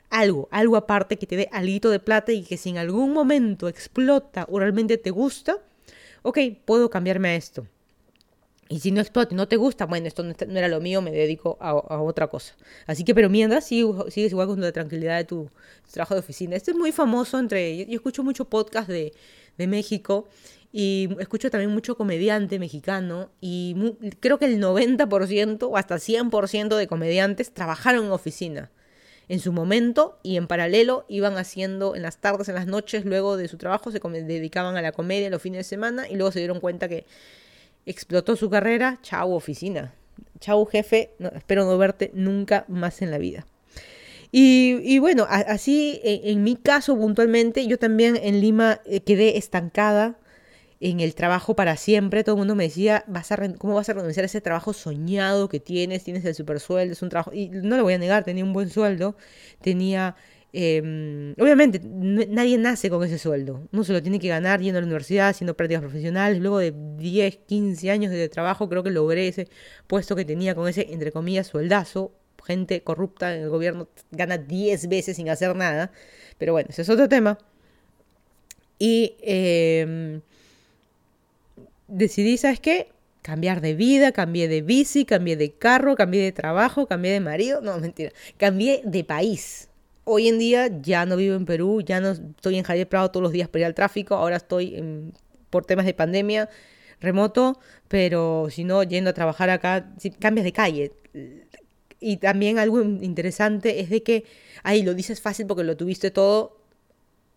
[0.09, 3.67] Algo, algo aparte que te dé algo de plata y que si en algún momento
[3.67, 5.57] explota o realmente te gusta,
[6.23, 7.67] ok, puedo cambiarme a esto.
[8.69, 9.01] Y si no
[9.31, 12.53] no te gusta, bueno, esto no, era lo mío, me dedico a, otra cosa.
[12.85, 15.49] Así que, pero mientras, sigues igual con la tranquilidad de tu,
[15.91, 16.55] trabajo de oficina.
[16.55, 17.85] Este es muy famoso entre.
[17.85, 19.13] Yo, escucho mucho podcast de,
[19.57, 20.27] de, México
[20.73, 23.29] y escucho también mucho comediante mexicano.
[23.39, 23.75] Y
[24.19, 28.71] creo que el 90% o hasta 100% de comediantes trabajaron en oficina
[29.29, 33.37] en su momento y en paralelo iban haciendo en las tardes, en las noches, luego
[33.37, 36.39] de su trabajo, se dedicaban a la comedia los fines de semana y luego se
[36.39, 37.05] dieron cuenta que
[37.85, 39.93] explotó su carrera, chau oficina,
[40.39, 43.45] chau jefe, espero no verte nunca más en la vida.
[44.29, 50.19] Y, bueno, así en, mi caso puntualmente, yo también en Lima eh, quedé estancada
[50.79, 52.23] en el trabajo para siempre.
[52.23, 55.49] Todo el mundo me decía, ¿Vas a ¿cómo vas a renunciar a ese trabajo soñado
[55.49, 56.03] que tienes?
[56.03, 57.33] Tienes el super sueldo, es un trabajo...
[57.33, 59.15] Y no lo voy a negar, tenía un buen sueldo,
[59.61, 60.15] tenía...
[60.53, 63.67] Em, obviamente, nadie nace con ese sueldo.
[63.71, 66.39] Uno se lo tiene que ganar yendo a la universidad, haciendo prácticas profesionales.
[66.39, 69.47] Luego de 10, 15 años de trabajo, creo que logré ese
[69.87, 72.13] puesto que tenía con ese, entre comillas, sueldazo.
[72.45, 75.91] Gente corrupta en el gobierno gana 10 veces sin hacer nada.
[76.37, 77.37] Pero bueno, ese es otro tema.
[78.79, 80.21] Y eh,
[81.87, 82.89] decidí, ¿sabes qué?
[83.21, 87.61] Cambiar de vida, cambié de bici, cambié de carro, cambié de trabajo, cambié de marido.
[87.61, 88.11] No, mentira.
[88.37, 89.69] Cambié de país.
[90.05, 93.23] Hoy en día ya no vivo en Perú, ya no estoy en Javier Prado todos
[93.23, 94.15] los días para ir al tráfico.
[94.15, 95.11] Ahora estoy
[95.49, 96.49] por temas de pandemia
[96.99, 100.91] remoto, pero si no, yendo a trabajar acá, cambias de calle.
[101.99, 104.23] Y también algo interesante es de que,
[104.63, 106.56] ahí lo dices fácil porque lo tuviste todo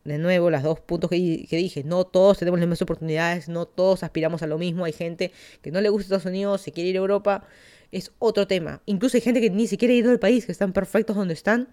[0.04, 4.02] de nuevo, los dos puntos que, dije, no todos tenemos las mismas oportunidades, no todos
[4.02, 6.96] aspiramos a lo mismo, hay gente que no le gusta Estados Unidos, se quiere ir
[6.96, 7.44] a Europa,
[7.92, 8.80] es otro tema.
[8.86, 11.68] Incluso hay gente que ni siquiera ha ido al país, que están perfectos donde están.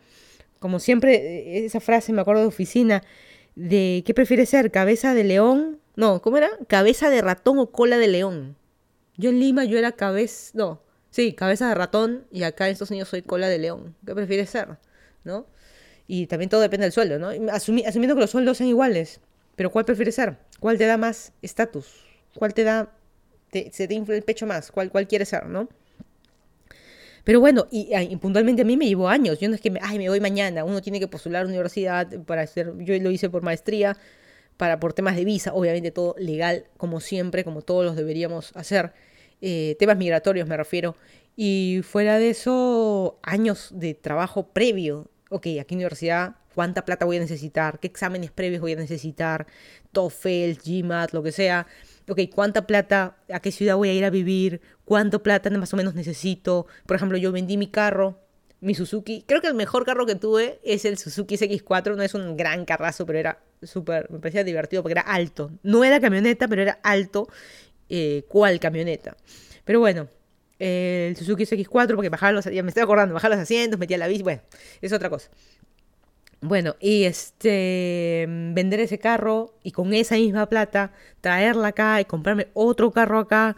[0.60, 3.04] Como siempre, eh, esa frase me acuerdo de oficina,
[3.56, 4.72] de ¿qué prefiere ser?
[4.72, 5.80] ¿Cabeza de león?
[5.96, 6.50] No, ¿cómo era?
[6.68, 8.56] ¿Cabeza de ratón o cola de león?
[9.16, 12.92] Yo en Lima yo era cabeza, no, sí, cabeza de ratón y acá en Estados
[12.92, 13.96] Unidos soy cola de león.
[14.06, 14.78] ¿Qué prefiere ser?
[15.24, 15.48] ¿No?
[16.08, 17.30] Y también todo depende del sueldo, ¿no?
[17.51, 19.20] asumiendo que los sueldos sean iguales.
[19.55, 20.38] Pero ¿cuál prefiere ser?
[20.60, 22.05] ¿Cuál te da más estatus?
[22.36, 22.93] ¿Cuál te da,
[23.51, 24.72] se te infla el pecho más?
[24.72, 25.68] ¿Cuál, cuál quieres ser, no?
[27.28, 29.38] Pero bueno, y, puntualmente a mí me llevó años.
[29.39, 30.64] Yo no es que, me, ay, me voy mañana.
[30.64, 33.97] Uno tiene que postular a universidad para hacer, yo lo hice por maestría,
[34.55, 38.93] para por temas de visa, obviamente todo legal, como siempre, como todos los deberíamos hacer.
[39.41, 40.95] Eh, temas migratorios me refiero.
[41.36, 45.10] Y fuera de eso, años de trabajo previo.
[45.30, 47.80] Ok, aquí en universidad, ¿cuánta plata voy a necesitar?
[47.80, 49.48] ¿Qué exámenes previos voy a necesitar?
[49.92, 51.68] TOEFL, GMAT, lo que sea
[52.10, 54.62] ok, ¿cuánta plata, a qué ciudad voy a ir a vivir?
[54.86, 56.68] ¿Cuánto plata más o menos necesito?
[56.86, 58.20] Por ejemplo, yo vendí mi carro,
[58.62, 59.24] mi Suzuki.
[59.28, 61.96] Creo que el mejor carro que tuve es el Suzuki SX4.
[61.96, 65.52] No es un gran carrazo, pero era súper, me parecía divertido porque era alto.
[65.64, 67.28] No era camioneta, pero era alto.
[67.90, 69.18] Eh, ¿Cuál camioneta?
[69.66, 70.08] Pero bueno,
[70.60, 74.08] el Suzuki SX4, porque bajaba los, ya me estoy acordando, bajaba los asientos, metía la
[74.08, 74.41] bici, bueno,
[74.82, 75.30] es otra cosa.
[76.41, 82.47] Bueno, y este vender ese carro y con esa misma plata traerla acá y comprarme
[82.53, 83.58] otro carro acá.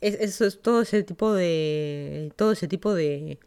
[0.00, 2.32] eso es todo ese tipo de.
[2.36, 3.40] todo ese tipo de,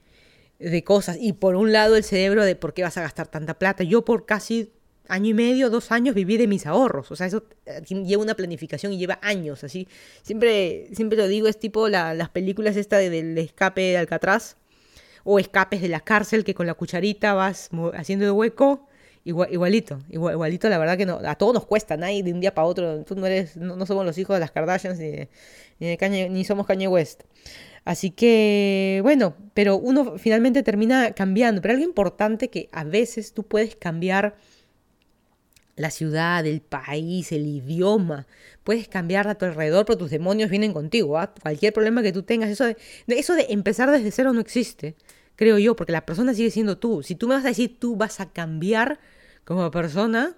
[0.59, 1.17] de cosas.
[1.19, 3.83] Y por un lado el cerebro de por qué vas a gastar tanta plata.
[3.83, 4.73] Yo por casi
[5.09, 7.11] año y medio, dos años viví de mis ahorros.
[7.11, 9.63] O sea, eso eh, lleva una planificación y lleva años.
[9.63, 9.87] Así.
[10.21, 14.57] Siempre, siempre lo digo, es tipo las películas esta del escape de Alcatraz
[15.23, 18.87] o escapes de la cárcel que con la cucharita vas haciendo de hueco.
[19.25, 22.65] igualito, igualito, la verdad que no, a todos nos cuesta, nadie de un día para
[22.65, 25.27] otro, tú no eres, no, somos los hijos de las Kardashians ni,
[25.79, 27.23] ni, ni somos Kanye West.
[27.87, 33.43] Así que, bueno, pero uno finalmente termina cambiando, pero algo importante que a veces tú
[33.43, 34.35] puedes cambiar
[35.77, 38.27] la ciudad, el país, el idioma.
[38.65, 41.17] Puedes cambiar a tu alrededor, pero tus demonios vienen contigo.
[41.17, 41.33] ¿ah?
[41.41, 42.75] Cualquier problema que tú tengas, eso de,
[43.07, 44.95] eso de empezar desde cero no existe
[45.37, 47.03] creo yo, porque la persona sigue siendo tú.
[47.03, 48.99] Si tú me vas a decir tú vas a cambiar
[49.45, 50.35] como persona,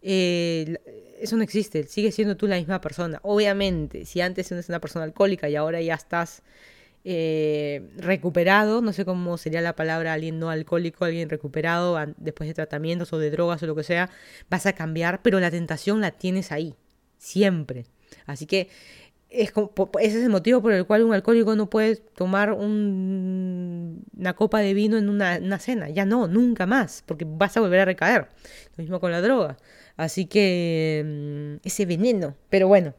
[0.00, 0.78] eh,
[1.20, 3.18] eso no existe, sigue siendo tú la misma persona.
[3.22, 6.42] Obviamente, si antes eres una persona alcohólica y ahora ya estás
[7.08, 12.54] eh, recuperado, no sé cómo sería la palabra alguien no alcohólico, alguien recuperado después de
[12.54, 14.10] tratamientos o de drogas o lo que sea,
[14.50, 16.74] vas a cambiar, pero la tentación la tienes ahí,
[17.16, 17.86] siempre.
[18.26, 18.70] Así que
[19.30, 19.52] es
[20.00, 24.74] ese es el motivo por el cual un alcohólico no puede tomar una copa de
[24.74, 25.88] vino en una, cena.
[25.88, 28.26] Ya no, nunca más, porque vas a volver a recaer.
[28.76, 29.58] Lo mismo con la droga.
[29.96, 31.04] Así que
[31.62, 32.94] mm, ese veneno, pero bueno.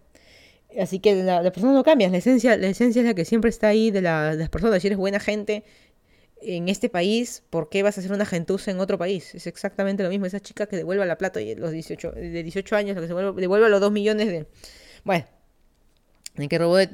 [0.79, 3.67] Así que la, persona no cambia, la esencia, la esencia es la que siempre está
[3.67, 4.81] ahí de, las personas.
[4.81, 5.63] Si eres buena gente
[6.41, 9.33] en este país, ¿por qué vas a ser una gentuza en otro país?
[9.33, 10.25] Es exactamente lo mismo.
[10.25, 13.13] Esa chica que devuelve la plata y los 18, de 18 años, lo que se
[13.13, 14.47] devuelve, devuelve los 2 millones de...
[15.03, 15.25] Bueno,
[16.47, 16.87] que robó de,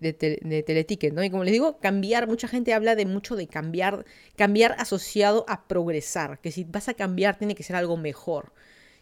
[0.00, 1.22] de, de, Teleticket, ¿no?
[1.22, 5.68] Y como les digo, cambiar, mucha gente habla de mucho de cambiar, cambiar asociado a
[5.68, 8.52] progresar, que si vas a cambiar tiene que ser algo mejor.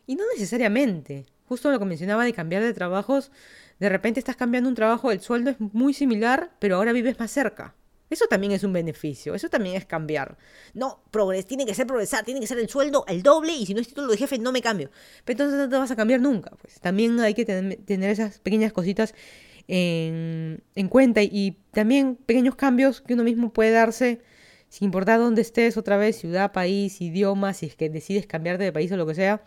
[0.07, 1.25] Y no necesariamente.
[1.49, 3.31] Justo lo que mencionaba de cambiar de trabajos,
[3.79, 7.31] de repente estás cambiando un trabajo, el sueldo es muy similar, pero ahora vives más
[7.31, 7.75] cerca.
[8.09, 10.39] Eso también es un beneficio, eso también es cambiar.
[10.75, 13.75] No, progres, tiene que ser progresar, tiene que ser el sueldo el doble y si
[13.75, 14.91] no es título de jefe no me cambio.
[15.25, 16.53] Pero entonces no te vas a cambiar nunca.
[16.61, 19.13] Pues también hay que tener esas pequeñas cositas
[19.69, 24.21] en, cuenta y también pequeños cambios que uno mismo puede darse
[24.69, 28.73] sin importar dónde estés, otra vez, ciudad, país, idioma, si es que decides cambiarte de
[28.73, 29.43] país o lo que sea,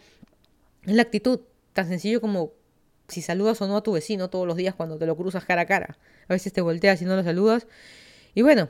[0.85, 1.41] es la actitud,
[1.73, 2.53] tan sencillo como
[3.09, 5.63] si saludas o no a tu vecino todos los días cuando te lo cruzas cara
[5.63, 5.97] a cara.
[6.27, 7.67] A veces te volteas y no lo saludas.
[8.35, 8.69] Y bueno,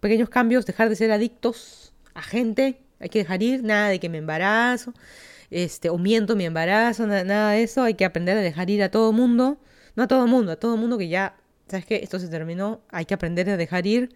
[0.00, 4.08] pequeños cambios, dejar de ser adictos a gente, hay que dejar ir, nada de que
[4.08, 4.92] me embarazo,
[5.50, 8.90] este, o miento mi embarazo, nada de eso, hay que aprender a dejar ir a
[8.90, 9.58] todo mundo
[9.98, 11.34] no a todo mundo, a todo mundo que ya,
[11.66, 11.96] ¿sabes qué?
[12.04, 14.14] Esto se terminó, hay que aprender a dejar ir.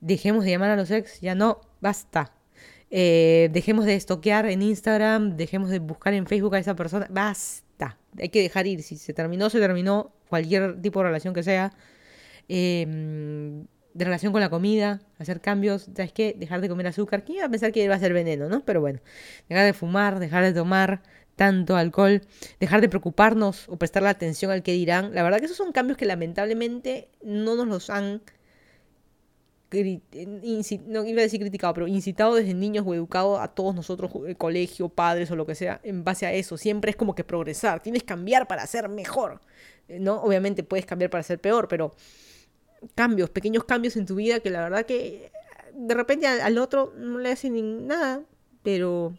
[0.00, 2.32] Dejemos de llamar a los ex, ya no, basta.
[2.92, 7.67] Eh, dejemos de estoquear en Instagram, dejemos de buscar en Facebook a esa persona, basta.
[8.18, 8.82] Hay que dejar ir.
[8.82, 10.12] Si se terminó, se terminó.
[10.28, 11.72] Cualquier tipo de relación que sea.
[12.48, 16.34] Em, de relación con la comida, hacer cambios, ¿sabes qué?
[16.38, 17.24] Dejar de comer azúcar.
[17.24, 18.64] ¿Quién iba a pensar que iba a ser veneno, no?
[18.64, 19.00] Pero bueno,
[19.48, 21.02] dejar de fumar, dejar de tomar,
[21.38, 22.22] tanto alcohol,
[22.60, 25.14] dejar de preocuparnos o prestar la atención al que dirán.
[25.14, 28.22] La verdad que esos son cambios que lamentablemente no nos los han
[29.70, 34.36] no iba a decir criticado, pero incitado desde niños o educado a todos nosotros, el
[34.36, 36.56] colegio, padres o lo que sea, en base a eso.
[36.56, 39.40] Siempre es como que progresar, tienes que cambiar para ser mejor.
[39.88, 40.22] Eh, ¿no?
[40.22, 41.94] Obviamente puedes cambiar para ser peor, pero
[42.94, 45.30] cambios, pequeños cambios en tu vida que la verdad que
[45.74, 48.22] de repente al, otro no le hacen nada,
[48.62, 49.16] pero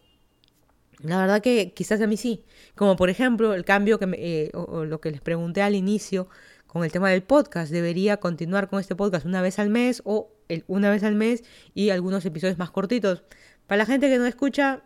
[1.00, 2.44] la verdad que quizás a mí sí.
[2.76, 6.28] Como por ejemplo el cambio que eh, o, lo que les pregunté al inicio
[6.68, 7.72] con el tema del podcast.
[7.72, 10.32] ¿Debería continuar con este podcast una vez al mes o
[10.68, 11.44] una vez al mes
[11.74, 13.24] y algunos episodios más cortitos?
[13.68, 14.84] Para la gente que no escucha,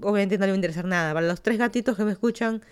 [0.00, 1.14] obviamente no le va a interesar nada.
[1.14, 2.62] Para los tres gatitos que me escuchan,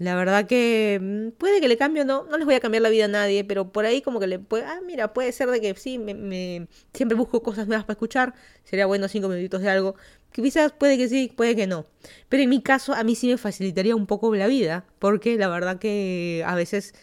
[0.00, 2.82] la verdad que mm, puede que le cambie o no, no les voy a cambiar
[2.82, 5.50] la vida a nadie, pero por ahí como que le puede, ah, mira, puede ser
[5.50, 9.68] de que sí, me, siempre busco cosas nuevas para escuchar, sería bueno cinco minutitos de
[9.68, 9.96] algo,
[10.32, 11.84] quizás puede que sí, puede que no.
[12.30, 15.48] Pero en mi caso, a mí sí me facilitaría un poco la vida, porque la
[15.48, 16.94] verdad que a veces,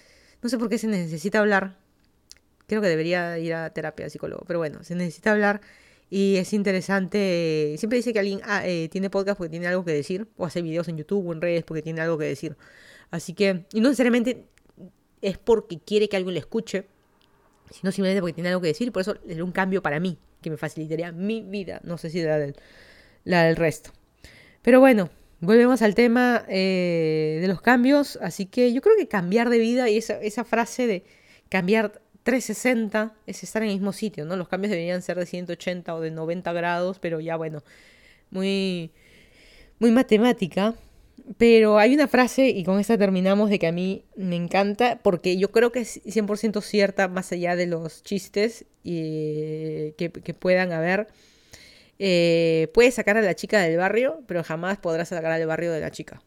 [0.41, 1.77] no sé por qué se necesita hablar,
[2.67, 5.61] creo que debería ir a terapia de psicólogo, pero bueno, se necesita hablar
[6.09, 9.91] y es interesante, siempre dice que alguien ah, eh, tiene podcast porque tiene algo que
[9.91, 12.55] decir, o hace videos en YouTube o en redes porque tiene algo que decir.
[13.11, 14.45] Así que, y no necesariamente
[15.21, 16.85] es porque quiere que alguien le escuche,
[17.71, 20.49] sino simplemente porque tiene algo que decir, por eso es un cambio para mí, que
[20.49, 22.55] me facilitaría mi vida, no sé si la del,
[23.25, 23.91] la del resto.
[24.61, 25.09] Pero bueno,
[25.41, 29.89] volvemos al tema eh, de los cambios, así que yo creo que cambiar de vida
[29.89, 31.03] y esa, esa frase de
[31.49, 34.35] cambiar 360 es estar en el mismo sitio, ¿no?
[34.35, 37.63] Los cambios deberían ser de 180 o de 90 grados, pero ya bueno,
[38.31, 38.91] muy,
[39.79, 40.75] muy matemática.
[41.37, 45.37] Pero hay una frase, y con esta terminamos, de que a mí me encanta, porque
[45.37, 51.07] yo creo que es 100% cierta, más allá de los chistes y, que, puedan haber.
[51.97, 55.79] Eh, puedes sacar a la chica del barrio, pero jamás podrás sacar al barrio de
[55.79, 56.21] la chica.